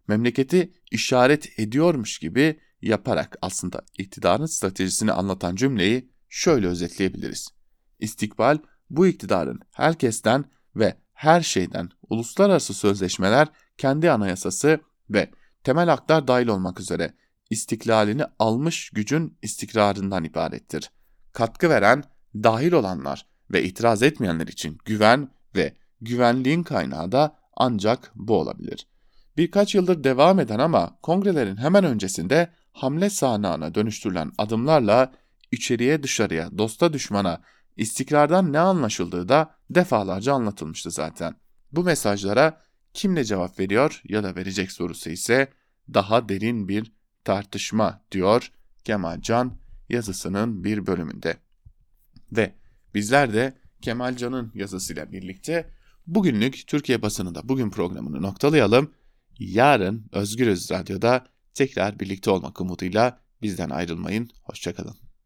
Memleketi 0.08 0.72
işaret 0.90 1.58
ediyormuş 1.58 2.18
gibi 2.18 2.60
yaparak 2.82 3.36
aslında 3.42 3.84
iktidarın 3.98 4.46
stratejisini 4.46 5.12
anlatan 5.12 5.56
cümleyi 5.56 6.10
şöyle 6.28 6.66
özetleyebiliriz. 6.66 7.48
İstikbal 7.98 8.58
bu 8.90 9.06
iktidarın 9.06 9.60
herkesten 9.70 10.44
ve 10.76 10.96
her 11.12 11.42
şeyden 11.42 11.88
uluslararası 12.10 12.74
sözleşmeler, 12.74 13.48
kendi 13.78 14.10
anayasası 14.10 14.80
ve 15.10 15.30
temel 15.64 15.88
haklar 15.88 16.28
dahil 16.28 16.46
olmak 16.46 16.80
üzere 16.80 17.14
istiklalini 17.50 18.24
almış 18.38 18.90
gücün 18.90 19.38
istikrarından 19.42 20.24
ibarettir. 20.24 20.90
Katkı 21.32 21.68
veren, 21.70 22.04
dahil 22.34 22.72
olanlar 22.72 23.26
ve 23.50 23.64
itiraz 23.64 24.02
etmeyenler 24.02 24.46
için 24.46 24.78
güven 24.84 25.28
ve 25.56 25.76
güvenliğin 26.00 26.62
kaynağı 26.62 27.12
da 27.12 27.36
ancak 27.56 28.12
bu 28.14 28.40
olabilir. 28.40 28.86
Birkaç 29.36 29.74
yıldır 29.74 30.04
devam 30.04 30.40
eden 30.40 30.58
ama 30.58 30.98
kongrelerin 31.02 31.56
hemen 31.56 31.84
öncesinde 31.84 32.50
hamle 32.72 33.10
sahnağına 33.10 33.74
dönüştürülen 33.74 34.32
adımlarla 34.38 35.12
içeriye 35.52 36.02
dışarıya, 36.02 36.58
dosta 36.58 36.92
düşmana, 36.92 37.42
istikrardan 37.76 38.52
ne 38.52 38.58
anlaşıldığı 38.58 39.28
da 39.28 39.54
defalarca 39.70 40.34
anlatılmıştı 40.34 40.90
zaten. 40.90 41.34
Bu 41.72 41.84
mesajlara 41.84 42.60
kim 42.94 43.14
ne 43.14 43.24
cevap 43.24 43.58
veriyor 43.58 44.02
ya 44.08 44.24
da 44.24 44.36
verecek 44.36 44.72
sorusu 44.72 45.10
ise 45.10 45.48
daha 45.94 46.28
derin 46.28 46.68
bir 46.68 46.92
tartışma 47.24 48.02
diyor 48.12 48.52
Kemal 48.84 49.20
Can 49.20 49.58
yazısının 49.88 50.64
bir 50.64 50.86
bölümünde. 50.86 51.36
Ve 52.32 52.54
bizler 52.94 53.32
de 53.32 53.54
Kemal 53.82 54.16
Can'ın 54.16 54.52
yazısıyla 54.54 55.12
birlikte 55.12 55.70
bugünlük 56.06 56.66
Türkiye 56.66 57.02
basınında 57.02 57.48
bugün 57.48 57.70
programını 57.70 58.22
noktalayalım. 58.22 58.94
Yarın 59.38 60.06
Özgürüz 60.12 60.70
Radyo'da 60.70 61.26
tekrar 61.54 62.00
birlikte 62.00 62.30
olmak 62.30 62.60
umuduyla 62.60 63.20
bizden 63.42 63.70
ayrılmayın. 63.70 64.30
Hoşçakalın. 64.42 65.01